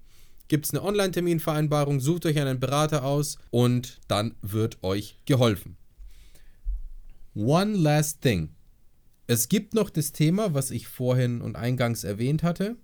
Gibt 0.49 0.64
es 0.64 0.73
eine 0.73 0.83
Online-Terminvereinbarung, 0.83 2.01
sucht 2.01 2.25
euch 2.25 2.40
einen 2.40 2.61
Berater 2.61 3.05
aus 3.05 3.37
und 3.51 4.01
dann 4.09 4.37
wird 4.40 4.83
euch 4.83 5.19
geholfen. 5.27 5.77
One 7.35 7.77
last 7.77 8.23
thing. 8.23 8.49
Es 9.27 9.51
gibt 9.51 9.75
noch 9.75 9.90
das 9.90 10.12
Thema, 10.12 10.55
was 10.55 10.71
ich 10.71 10.88
vorhin 10.88 11.43
und 11.43 11.57
eingangs 11.57 12.05
erwähnt 12.05 12.43
hatte. 12.43 12.77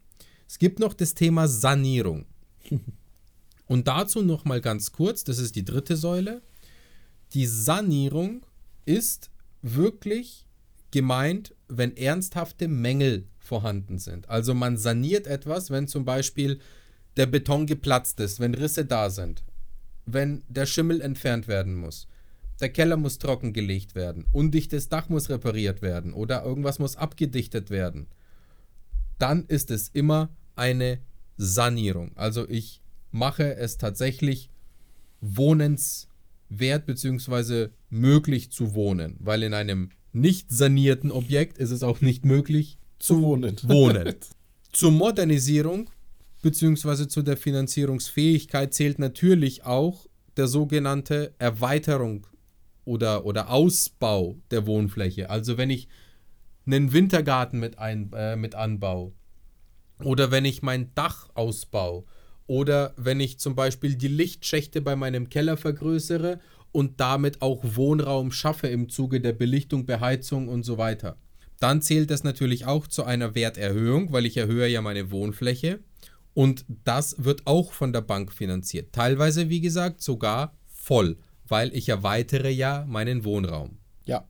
Es 0.47 0.59
gibt 0.59 0.81
noch 0.81 0.93
das 0.93 1.15
Thema 1.15 1.49
Sanierung. 1.49 2.27
Und 3.69 3.89
dazu 3.89 4.23
noch 4.23 4.45
mal 4.45 4.61
ganz 4.61 4.93
kurz, 4.93 5.25
das 5.25 5.39
ist 5.39 5.57
die 5.57 5.65
dritte 5.65 5.97
Säule 5.97 6.41
die 7.35 7.47
Sanierung 7.47 8.45
ist 8.85 9.31
wirklich 9.63 10.47
gemeint, 10.91 11.55
wenn 11.69 11.97
ernsthafte 11.97 12.69
Mängel 12.69 13.27
vorhanden 13.39 13.99
sind. 13.99 14.29
Also 14.29 14.55
man 14.55 14.77
saniert 14.77 15.27
etwas, 15.27 15.71
wenn 15.71 15.89
zum 15.89 16.05
Beispiel 16.05 16.61
der 17.17 17.27
Beton 17.27 17.67
geplatzt 17.67 18.21
ist, 18.21 18.41
wenn 18.41 18.55
Risse 18.55 18.85
da 18.85 19.11
sind, 19.11 19.45
wenn 20.05 20.43
der 20.49 20.67
Schimmel 20.67 21.01
entfernt 21.01 21.49
werden 21.49 21.75
muss, 21.75 22.07
der 22.61 22.71
Keller 22.71 22.97
muss 22.97 23.19
trockengelegt 23.19 23.95
werden, 23.95 24.25
undichtes 24.33 24.89
Dach 24.89 25.09
muss 25.09 25.29
repariert 25.29 25.83
werden 25.83 26.13
oder 26.13 26.45
irgendwas 26.45 26.79
muss 26.79 26.97
abgedichtet 26.97 27.71
werden. 27.71 28.07
Dann 29.19 29.45
ist 29.47 29.71
es 29.71 29.89
immer 29.89 30.31
eine 30.55 31.01
Sanierung. 31.37 32.13
Also 32.17 32.49
ich 32.49 32.81
mache 33.11 33.57
es 33.57 33.77
tatsächlich 33.79 34.51
wohnens 35.21 36.09
wert 36.49 36.87
bzw. 36.87 37.69
möglich 37.91 38.51
zu 38.51 38.75
wohnen, 38.75 39.17
weil 39.21 39.43
in 39.43 39.55
einem 39.55 39.91
nicht 40.13 40.51
sanierten 40.51 41.11
Objekt 41.11 41.59
ist 41.59 41.71
es 41.71 41.83
auch 41.83 42.01
nicht 42.01 42.25
möglich 42.25 42.79
zu 42.99 43.23
wohnen. 43.23 43.57
wohnen. 43.65 44.15
Zur 44.73 44.93
Modernisierung 44.93 45.91
bzw. 46.43 47.09
zu 47.09 47.23
der 47.23 47.37
Finanzierungsfähigkeit 47.37 48.73
zählt 48.75 48.99
natürlich 48.99 49.65
auch 49.65 50.07
der 50.37 50.49
sogenannte 50.49 51.35
Erweiterung 51.39 52.27
oder, 52.85 53.25
oder 53.25 53.51
Ausbau 53.51 54.37
der 54.51 54.67
Wohnfläche. 54.67 55.31
Also 55.31 55.57
wenn 55.59 55.71
ich 55.71 55.89
einen 56.67 56.93
Wintergarten 56.93 57.59
mit, 57.61 57.79
ein, 57.79 58.13
äh, 58.13 58.37
mit 58.37 58.55
anbaue 58.55 59.13
oder 60.03 60.31
wenn 60.31 60.45
ich 60.45 60.63
mein 60.63 60.95
Dach 60.95 61.29
ausbaue 61.35 62.05
oder 62.47 62.95
wenn 62.97 63.21
ich 63.21 63.39
zum 63.39 63.55
Beispiel 63.55 63.97
die 63.97 64.09
Lichtschächte 64.09 64.81
bei 64.81 64.97
meinem 64.97 65.29
Keller 65.29 65.57
vergrößere 65.57 66.41
und 66.73 67.01
damit 67.01 67.43
auch 67.43 67.63
Wohnraum 67.63 68.33
schaffe 68.33 68.69
im 68.69 68.89
Zuge 68.89 69.21
der 69.21 69.33
Belichtung, 69.33 69.87
Beheizung 69.87 70.49
und 70.49 70.63
so 70.63 70.79
weiter. 70.79 71.17
Dann 71.59 71.81
zählt 71.81 72.11
das 72.11 72.23
natürlich 72.23 72.67
auch 72.67 72.87
zu 72.87 73.05
einer 73.05 73.35
Werterhöhung, 73.35 74.13
weil 74.13 74.27
ich 74.27 74.37
erhöhe 74.37 74.69
ja 74.69 74.83
meine 74.83 75.11
Wohnfläche. 75.11 75.81
Und 76.35 76.67
das 76.85 77.25
wird 77.25 77.47
auch 77.47 77.73
von 77.73 77.95
der 77.95 78.03
Bank 78.03 78.31
finanziert. 78.31 78.93
Teilweise, 78.93 79.49
wie 79.49 79.63
gesagt, 79.63 80.03
sogar 80.03 80.55
voll, 80.67 81.17
weil 81.49 81.75
ich 81.75 81.89
erweitere 81.89 82.51
ja 82.51 82.85
meinen 82.87 83.25
Wohnraum. 83.25 83.79
Ja, 84.05 84.29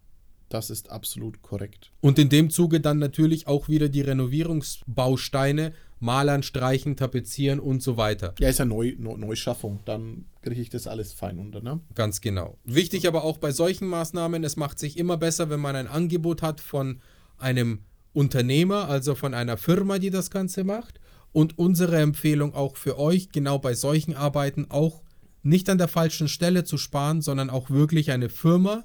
das 0.49 0.71
ist 0.71 0.91
absolut 0.91 1.43
korrekt. 1.43 1.91
Und 2.01 2.21
in 2.21 2.29
dem 2.29 2.51
Zuge 2.51 2.81
dann 2.81 3.01
natürlich 3.01 3.49
auch 3.49 3.69
wieder 3.69 3.89
die 3.89 4.03
Renovierungsbausteine 4.03 5.73
malern, 5.99 6.43
streichen, 6.43 6.97
tapezieren 6.97 7.59
und 7.59 7.83
so 7.83 7.97
weiter. 7.97 8.35
Ja, 8.39 8.49
ist 8.49 8.59
ja 8.59 8.65
Neu, 8.65 8.95
Neu 8.99 9.17
Neuschaffung. 9.17 9.81
Dann 9.85 10.27
kriege 10.43 10.61
ich 10.61 10.71
das 10.71 10.87
alles 10.87 11.13
fein 11.13 11.39
unter, 11.39 11.63
ne? 11.63 11.81
Ganz 11.95 12.21
genau. 12.21 12.59
Wichtig 12.65 13.09
aber 13.09 13.25
auch 13.25 13.39
bei 13.39 13.53
solchen 13.53 13.89
Maßnahmen, 13.89 14.45
es 14.45 14.57
macht 14.57 14.79
sich 14.79 14.99
immer 14.99 15.17
besser, 15.17 15.51
wenn 15.51 15.61
man 15.61 15.77
ein 15.77 15.87
Angebot 15.87 16.43
hat 16.43 16.61
von 16.61 17.01
einem 17.39 17.81
Unternehmer, 18.13 18.89
also 18.89 19.15
von 19.15 19.35
einer 19.35 19.57
Firma, 19.57 19.99
die 19.99 20.11
das 20.11 20.31
Ganze 20.31 20.65
macht. 20.65 21.01
Und 21.33 21.59
unsere 21.59 21.99
Empfehlung 21.99 22.55
auch 22.55 22.77
für 22.77 22.99
euch, 22.99 23.31
genau 23.31 23.59
bei 23.59 23.75
solchen 23.75 24.15
Arbeiten 24.15 24.67
auch 24.71 25.03
nicht 25.43 25.69
an 25.69 25.79
der 25.79 25.89
falschen 25.89 26.29
Stelle 26.29 26.65
zu 26.65 26.79
sparen, 26.79 27.21
sondern 27.21 27.51
auch 27.51 27.71
wirklich 27.71 28.11
eine 28.11 28.29
Firma 28.29 28.85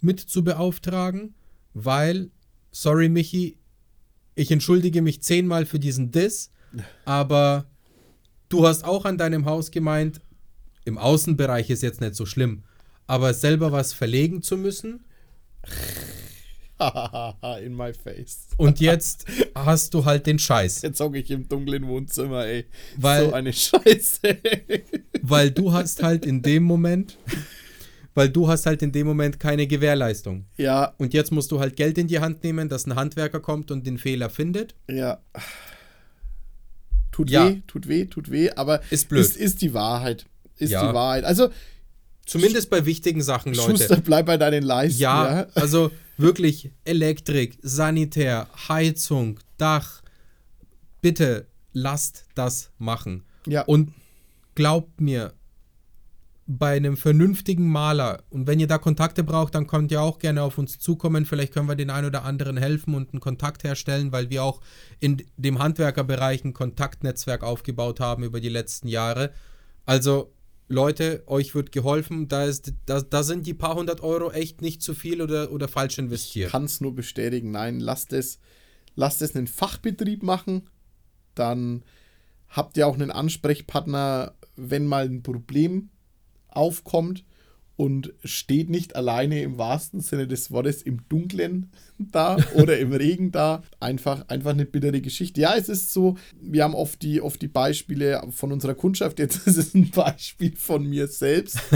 mit 0.00 0.20
zu 0.20 0.42
beauftragen, 0.42 1.34
weil, 1.74 2.30
sorry 2.70 3.08
Michi, 3.08 3.58
ich 4.36 4.52
entschuldige 4.52 5.02
mich 5.02 5.22
zehnmal 5.22 5.66
für 5.66 5.80
diesen 5.80 6.12
Diss, 6.12 6.52
aber 7.04 7.66
du 8.48 8.66
hast 8.66 8.84
auch 8.84 9.04
an 9.04 9.18
deinem 9.18 9.46
Haus 9.46 9.72
gemeint, 9.72 10.20
im 10.84 10.98
Außenbereich 10.98 11.70
ist 11.70 11.82
jetzt 11.82 12.00
nicht 12.00 12.14
so 12.14 12.26
schlimm, 12.26 12.62
aber 13.08 13.34
selber 13.34 13.72
was 13.72 13.92
verlegen 13.92 14.42
zu 14.42 14.56
müssen. 14.56 15.04
In 17.62 17.74
my 17.74 17.92
face. 17.94 18.48
Und 18.58 18.80
jetzt 18.80 19.24
hast 19.54 19.94
du 19.94 20.04
halt 20.04 20.26
den 20.26 20.38
Scheiß. 20.38 20.82
Jetzt 20.82 21.00
hocke 21.00 21.18
ich 21.18 21.30
im 21.30 21.48
dunklen 21.48 21.88
Wohnzimmer, 21.88 22.44
ey. 22.44 22.66
Weil, 22.98 23.28
so 23.28 23.32
eine 23.32 23.52
Scheiße. 23.54 24.36
weil 25.22 25.50
du 25.50 25.72
hast 25.72 26.02
halt 26.02 26.26
in 26.26 26.42
dem 26.42 26.64
Moment 26.64 27.16
weil 28.16 28.30
du 28.30 28.48
hast 28.48 28.64
halt 28.64 28.82
in 28.82 28.92
dem 28.92 29.06
Moment 29.06 29.38
keine 29.38 29.66
Gewährleistung. 29.66 30.46
Ja. 30.56 30.94
Und 30.96 31.12
jetzt 31.12 31.32
musst 31.32 31.52
du 31.52 31.60
halt 31.60 31.76
Geld 31.76 31.98
in 31.98 32.08
die 32.08 32.18
Hand 32.18 32.42
nehmen, 32.42 32.70
dass 32.70 32.86
ein 32.86 32.96
Handwerker 32.96 33.40
kommt 33.40 33.70
und 33.70 33.86
den 33.86 33.98
Fehler 33.98 34.30
findet. 34.30 34.74
Ja. 34.90 35.20
Tut 37.12 37.30
ja. 37.30 37.50
weh, 37.50 37.60
tut 37.66 37.88
weh, 37.88 38.06
tut 38.06 38.30
weh, 38.30 38.50
aber 38.50 38.80
ist 38.90 39.10
blöd. 39.10 39.20
Ist, 39.20 39.36
ist 39.36 39.60
die 39.60 39.74
Wahrheit. 39.74 40.24
Ist 40.56 40.70
ja. 40.70 40.88
die 40.88 40.94
Wahrheit. 40.94 41.24
Also, 41.24 41.50
Zumindest 42.24 42.70
bei 42.70 42.84
wichtigen 42.86 43.22
Sachen, 43.22 43.54
Leute. 43.54 43.70
Schuster, 43.70 44.00
bleib 44.00 44.26
bei 44.26 44.36
deinen 44.36 44.64
Leisten. 44.64 45.00
Ja, 45.00 45.40
ja, 45.40 45.46
also 45.54 45.92
wirklich 46.16 46.72
Elektrik, 46.84 47.58
Sanitär, 47.62 48.48
Heizung, 48.68 49.38
Dach. 49.58 50.02
Bitte 51.02 51.46
lasst 51.72 52.24
das 52.34 52.70
machen. 52.78 53.22
Ja. 53.46 53.62
Und 53.62 53.92
glaubt 54.56 55.00
mir, 55.00 55.34
bei 56.46 56.76
einem 56.76 56.96
vernünftigen 56.96 57.68
Maler, 57.68 58.22
und 58.30 58.46
wenn 58.46 58.60
ihr 58.60 58.68
da 58.68 58.78
Kontakte 58.78 59.24
braucht, 59.24 59.56
dann 59.56 59.66
könnt 59.66 59.90
ihr 59.90 60.00
auch 60.00 60.20
gerne 60.20 60.42
auf 60.42 60.58
uns 60.58 60.78
zukommen. 60.78 61.26
Vielleicht 61.26 61.52
können 61.52 61.68
wir 61.68 61.74
den 61.74 61.90
einen 61.90 62.06
oder 62.06 62.24
anderen 62.24 62.56
helfen 62.56 62.94
und 62.94 63.12
einen 63.12 63.20
Kontakt 63.20 63.64
herstellen, 63.64 64.12
weil 64.12 64.30
wir 64.30 64.44
auch 64.44 64.60
in 65.00 65.24
dem 65.36 65.58
Handwerkerbereich 65.58 66.44
ein 66.44 66.52
Kontaktnetzwerk 66.52 67.42
aufgebaut 67.42 67.98
haben 67.98 68.22
über 68.22 68.40
die 68.40 68.48
letzten 68.48 68.86
Jahre. 68.86 69.32
Also 69.86 70.32
Leute, 70.68 71.24
euch 71.26 71.54
wird 71.54 71.72
geholfen, 71.72 72.28
da, 72.28 72.44
ist, 72.44 72.74
da, 72.86 73.00
da 73.00 73.22
sind 73.24 73.46
die 73.46 73.54
paar 73.54 73.74
hundert 73.74 74.00
Euro 74.00 74.30
echt 74.30 74.62
nicht 74.62 74.82
zu 74.82 74.94
viel 74.94 75.22
oder, 75.22 75.50
oder 75.50 75.66
falsch 75.66 75.98
investiert. 75.98 76.46
Ich 76.46 76.52
kann 76.52 76.64
es 76.64 76.80
nur 76.80 76.94
bestätigen, 76.94 77.50
nein, 77.50 77.80
lasst 77.80 78.12
es, 78.12 78.38
lasst 78.94 79.20
es 79.20 79.34
einen 79.34 79.46
Fachbetrieb 79.48 80.22
machen, 80.22 80.68
dann 81.34 81.84
habt 82.48 82.76
ihr 82.76 82.86
auch 82.86 82.94
einen 82.94 83.10
Ansprechpartner, 83.10 84.34
wenn 84.56 84.86
mal 84.86 85.06
ein 85.06 85.22
Problem 85.22 85.90
aufkommt 86.48 87.24
und 87.76 88.14
steht 88.24 88.70
nicht 88.70 88.96
alleine 88.96 89.42
im 89.42 89.58
wahrsten 89.58 90.00
Sinne 90.00 90.26
des 90.26 90.50
Wortes 90.50 90.82
im 90.82 91.06
Dunkeln 91.08 91.70
da 91.98 92.38
oder 92.54 92.78
im 92.78 92.92
Regen 92.92 93.32
da. 93.32 93.62
Einfach, 93.80 94.28
einfach 94.28 94.52
eine 94.52 94.64
bittere 94.64 95.00
Geschichte. 95.00 95.42
Ja, 95.42 95.54
es 95.56 95.68
ist 95.68 95.92
so, 95.92 96.16
wir 96.40 96.64
haben 96.64 96.74
oft 96.74 97.02
die, 97.02 97.20
oft 97.20 97.40
die 97.40 97.48
Beispiele 97.48 98.22
von 98.30 98.50
unserer 98.50 98.74
Kundschaft. 98.74 99.18
Jetzt 99.18 99.36
ist 99.46 99.58
es 99.58 99.74
ein 99.74 99.90
Beispiel 99.90 100.56
von 100.56 100.84
mir 100.84 101.06
selbst. 101.08 101.58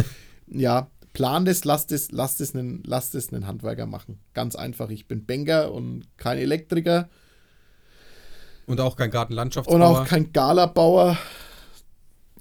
Ja, 0.53 0.91
plan 1.13 1.45
das, 1.45 1.65
lasst 1.65 1.93
es, 1.93 2.11
lasst 2.11 2.41
es 2.41 2.57
einen, 2.57 2.83
lasst 2.85 3.15
es 3.15 3.33
einen 3.33 3.47
Handwerker 3.47 3.87
machen. 3.87 4.19
Ganz 4.35 4.57
einfach. 4.57 4.91
Ich 4.91 5.07
bin 5.07 5.25
Banker 5.25 5.73
und 5.73 6.09
kein 6.17 6.39
Elektriker. 6.39 7.09
Und 8.67 8.81
auch 8.81 8.97
kein 8.97 9.13
Gartenlandschaftsbauer. 9.13 9.77
Und 9.77 9.83
auch 9.83 10.05
kein 10.05 10.33
Galabauer. 10.33 11.17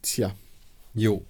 Tja. 0.01 0.31
Jo. 0.95 1.23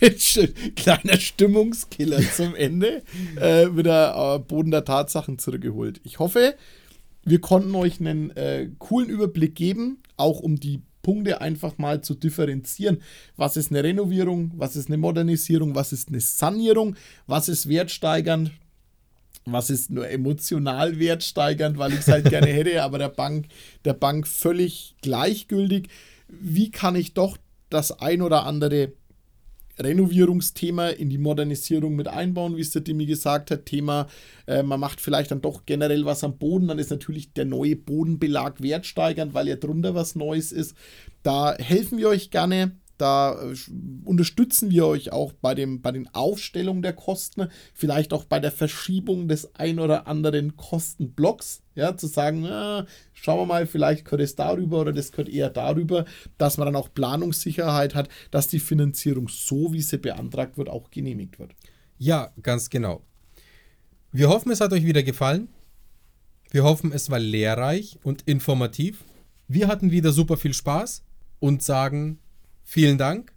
Kleiner 0.76 1.18
Stimmungskiller 1.18 2.20
zum 2.32 2.54
Ende. 2.54 3.02
Äh, 3.36 3.76
wieder 3.76 4.36
äh, 4.36 4.38
Boden 4.38 4.70
der 4.70 4.84
Tatsachen 4.84 5.38
zurückgeholt. 5.38 6.00
Ich 6.04 6.18
hoffe, 6.18 6.54
wir 7.24 7.40
konnten 7.40 7.74
euch 7.74 8.00
einen 8.00 8.30
äh, 8.36 8.68
coolen 8.78 9.08
Überblick 9.08 9.54
geben, 9.54 9.98
auch 10.16 10.40
um 10.40 10.60
die 10.60 10.82
Punkte 11.02 11.40
einfach 11.40 11.78
mal 11.78 12.00
zu 12.00 12.14
differenzieren. 12.14 13.00
Was 13.36 13.56
ist 13.56 13.70
eine 13.70 13.84
Renovierung? 13.84 14.52
Was 14.56 14.76
ist 14.76 14.88
eine 14.88 14.96
Modernisierung? 14.96 15.74
Was 15.74 15.92
ist 15.92 16.08
eine 16.08 16.20
Sanierung? 16.20 16.96
Was 17.26 17.48
ist 17.48 17.68
wertsteigernd? 17.68 18.50
Was 19.44 19.70
ist 19.70 19.90
nur 19.90 20.08
emotional 20.08 20.98
wertsteigernd, 20.98 21.78
weil 21.78 21.92
ich 21.92 22.00
es 22.00 22.08
halt 22.08 22.24
gerne 22.28 22.48
hätte, 22.48 22.82
aber 22.82 22.98
der 22.98 23.08
Bank, 23.08 23.46
der 23.84 23.94
Bank 23.94 24.26
völlig 24.26 24.96
gleichgültig. 25.00 25.88
Wie 26.28 26.72
kann 26.72 26.96
ich 26.96 27.14
doch 27.14 27.36
das 27.70 28.00
ein 28.00 28.20
oder 28.22 28.44
andere 28.44 28.92
Renovierungsthema 29.78 30.88
in 30.88 31.10
die 31.10 31.18
Modernisierung 31.18 31.96
mit 31.96 32.08
einbauen, 32.08 32.56
wie 32.56 32.62
es 32.62 32.70
der 32.70 32.82
Dimi 32.82 33.06
gesagt 33.06 33.50
hat. 33.50 33.66
Thema, 33.66 34.06
äh, 34.46 34.62
man 34.62 34.80
macht 34.80 35.00
vielleicht 35.00 35.30
dann 35.30 35.40
doch 35.42 35.66
generell 35.66 36.04
was 36.04 36.24
am 36.24 36.38
Boden, 36.38 36.68
dann 36.68 36.78
ist 36.78 36.90
natürlich 36.90 37.32
der 37.32 37.44
neue 37.44 37.76
Bodenbelag 37.76 38.62
wertsteigernd, 38.62 39.34
weil 39.34 39.48
ja 39.48 39.56
drunter 39.56 39.94
was 39.94 40.14
Neues 40.14 40.52
ist. 40.52 40.74
Da 41.22 41.54
helfen 41.56 41.98
wir 41.98 42.08
euch 42.08 42.30
gerne. 42.30 42.72
Da 42.98 43.40
äh, 43.42 43.54
unterstützen 44.04 44.70
wir 44.70 44.86
euch 44.86 45.12
auch 45.12 45.32
bei, 45.32 45.54
dem, 45.54 45.82
bei 45.82 45.92
den 45.92 46.08
Aufstellungen 46.14 46.82
der 46.82 46.94
Kosten, 46.94 47.48
vielleicht 47.74 48.12
auch 48.12 48.24
bei 48.24 48.40
der 48.40 48.52
Verschiebung 48.52 49.28
des 49.28 49.54
ein 49.54 49.78
oder 49.78 50.06
anderen 50.06 50.56
Kostenblocks. 50.56 51.62
Ja, 51.74 51.96
zu 51.96 52.06
sagen, 52.06 52.40
na, 52.40 52.86
schauen 53.12 53.40
wir 53.40 53.46
mal, 53.46 53.66
vielleicht 53.66 54.06
gehört 54.06 54.22
es 54.22 54.34
darüber 54.34 54.80
oder 54.80 54.92
das 54.92 55.12
gehört 55.12 55.28
eher 55.28 55.50
darüber, 55.50 56.06
dass 56.38 56.56
man 56.56 56.66
dann 56.66 56.76
auch 56.76 56.92
Planungssicherheit 56.92 57.94
hat, 57.94 58.08
dass 58.30 58.48
die 58.48 58.60
Finanzierung 58.60 59.28
so, 59.28 59.72
wie 59.74 59.82
sie 59.82 59.98
beantragt 59.98 60.56
wird, 60.56 60.70
auch 60.70 60.90
genehmigt 60.90 61.38
wird. 61.38 61.54
Ja, 61.98 62.32
ganz 62.42 62.70
genau. 62.70 63.02
Wir 64.10 64.30
hoffen, 64.30 64.50
es 64.50 64.60
hat 64.60 64.72
euch 64.72 64.84
wieder 64.84 65.02
gefallen. 65.02 65.48
Wir 66.50 66.64
hoffen, 66.64 66.92
es 66.92 67.10
war 67.10 67.18
lehrreich 67.18 67.98
und 68.02 68.22
informativ. 68.22 69.04
Wir 69.48 69.68
hatten 69.68 69.90
wieder 69.90 70.12
super 70.12 70.36
viel 70.36 70.54
Spaß 70.54 71.04
und 71.38 71.62
sagen 71.62 72.18
Vielen 72.68 72.98
Dank. 72.98 73.32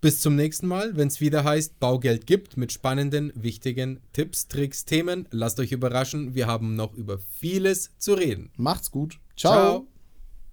Bis 0.00 0.20
zum 0.20 0.36
nächsten 0.36 0.66
Mal, 0.66 0.96
wenn 0.96 1.06
es 1.08 1.20
wieder 1.20 1.44
heißt 1.44 1.78
Baugeld 1.78 2.26
gibt 2.26 2.56
mit 2.56 2.72
spannenden, 2.72 3.30
wichtigen 3.34 4.00
Tipps, 4.14 4.48
Tricks, 4.48 4.86
Themen. 4.86 5.28
Lasst 5.30 5.60
euch 5.60 5.72
überraschen, 5.72 6.34
wir 6.34 6.46
haben 6.46 6.76
noch 6.76 6.94
über 6.94 7.18
vieles 7.18 7.90
zu 7.98 8.14
reden. 8.14 8.48
Macht's 8.56 8.90
gut. 8.90 9.20
Ciao. 9.36 9.52
Ciao. 9.52 9.86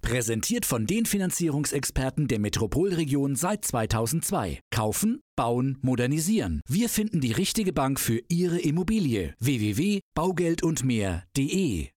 Präsentiert 0.02 0.66
von 0.66 0.86
den 0.86 1.06
Finanzierungsexperten 1.06 2.28
der 2.28 2.40
Metropolregion 2.40 3.36
seit 3.36 3.64
2002. 3.64 4.60
Kaufen, 4.70 5.22
bauen, 5.36 5.78
modernisieren. 5.80 6.60
Wir 6.68 6.90
finden 6.90 7.20
die 7.20 7.32
richtige 7.32 7.72
Bank 7.72 8.00
für 8.00 8.20
Ihre 8.28 8.58
Immobilie. 8.58 9.34
www.baugeldundmehr.de 9.38 11.86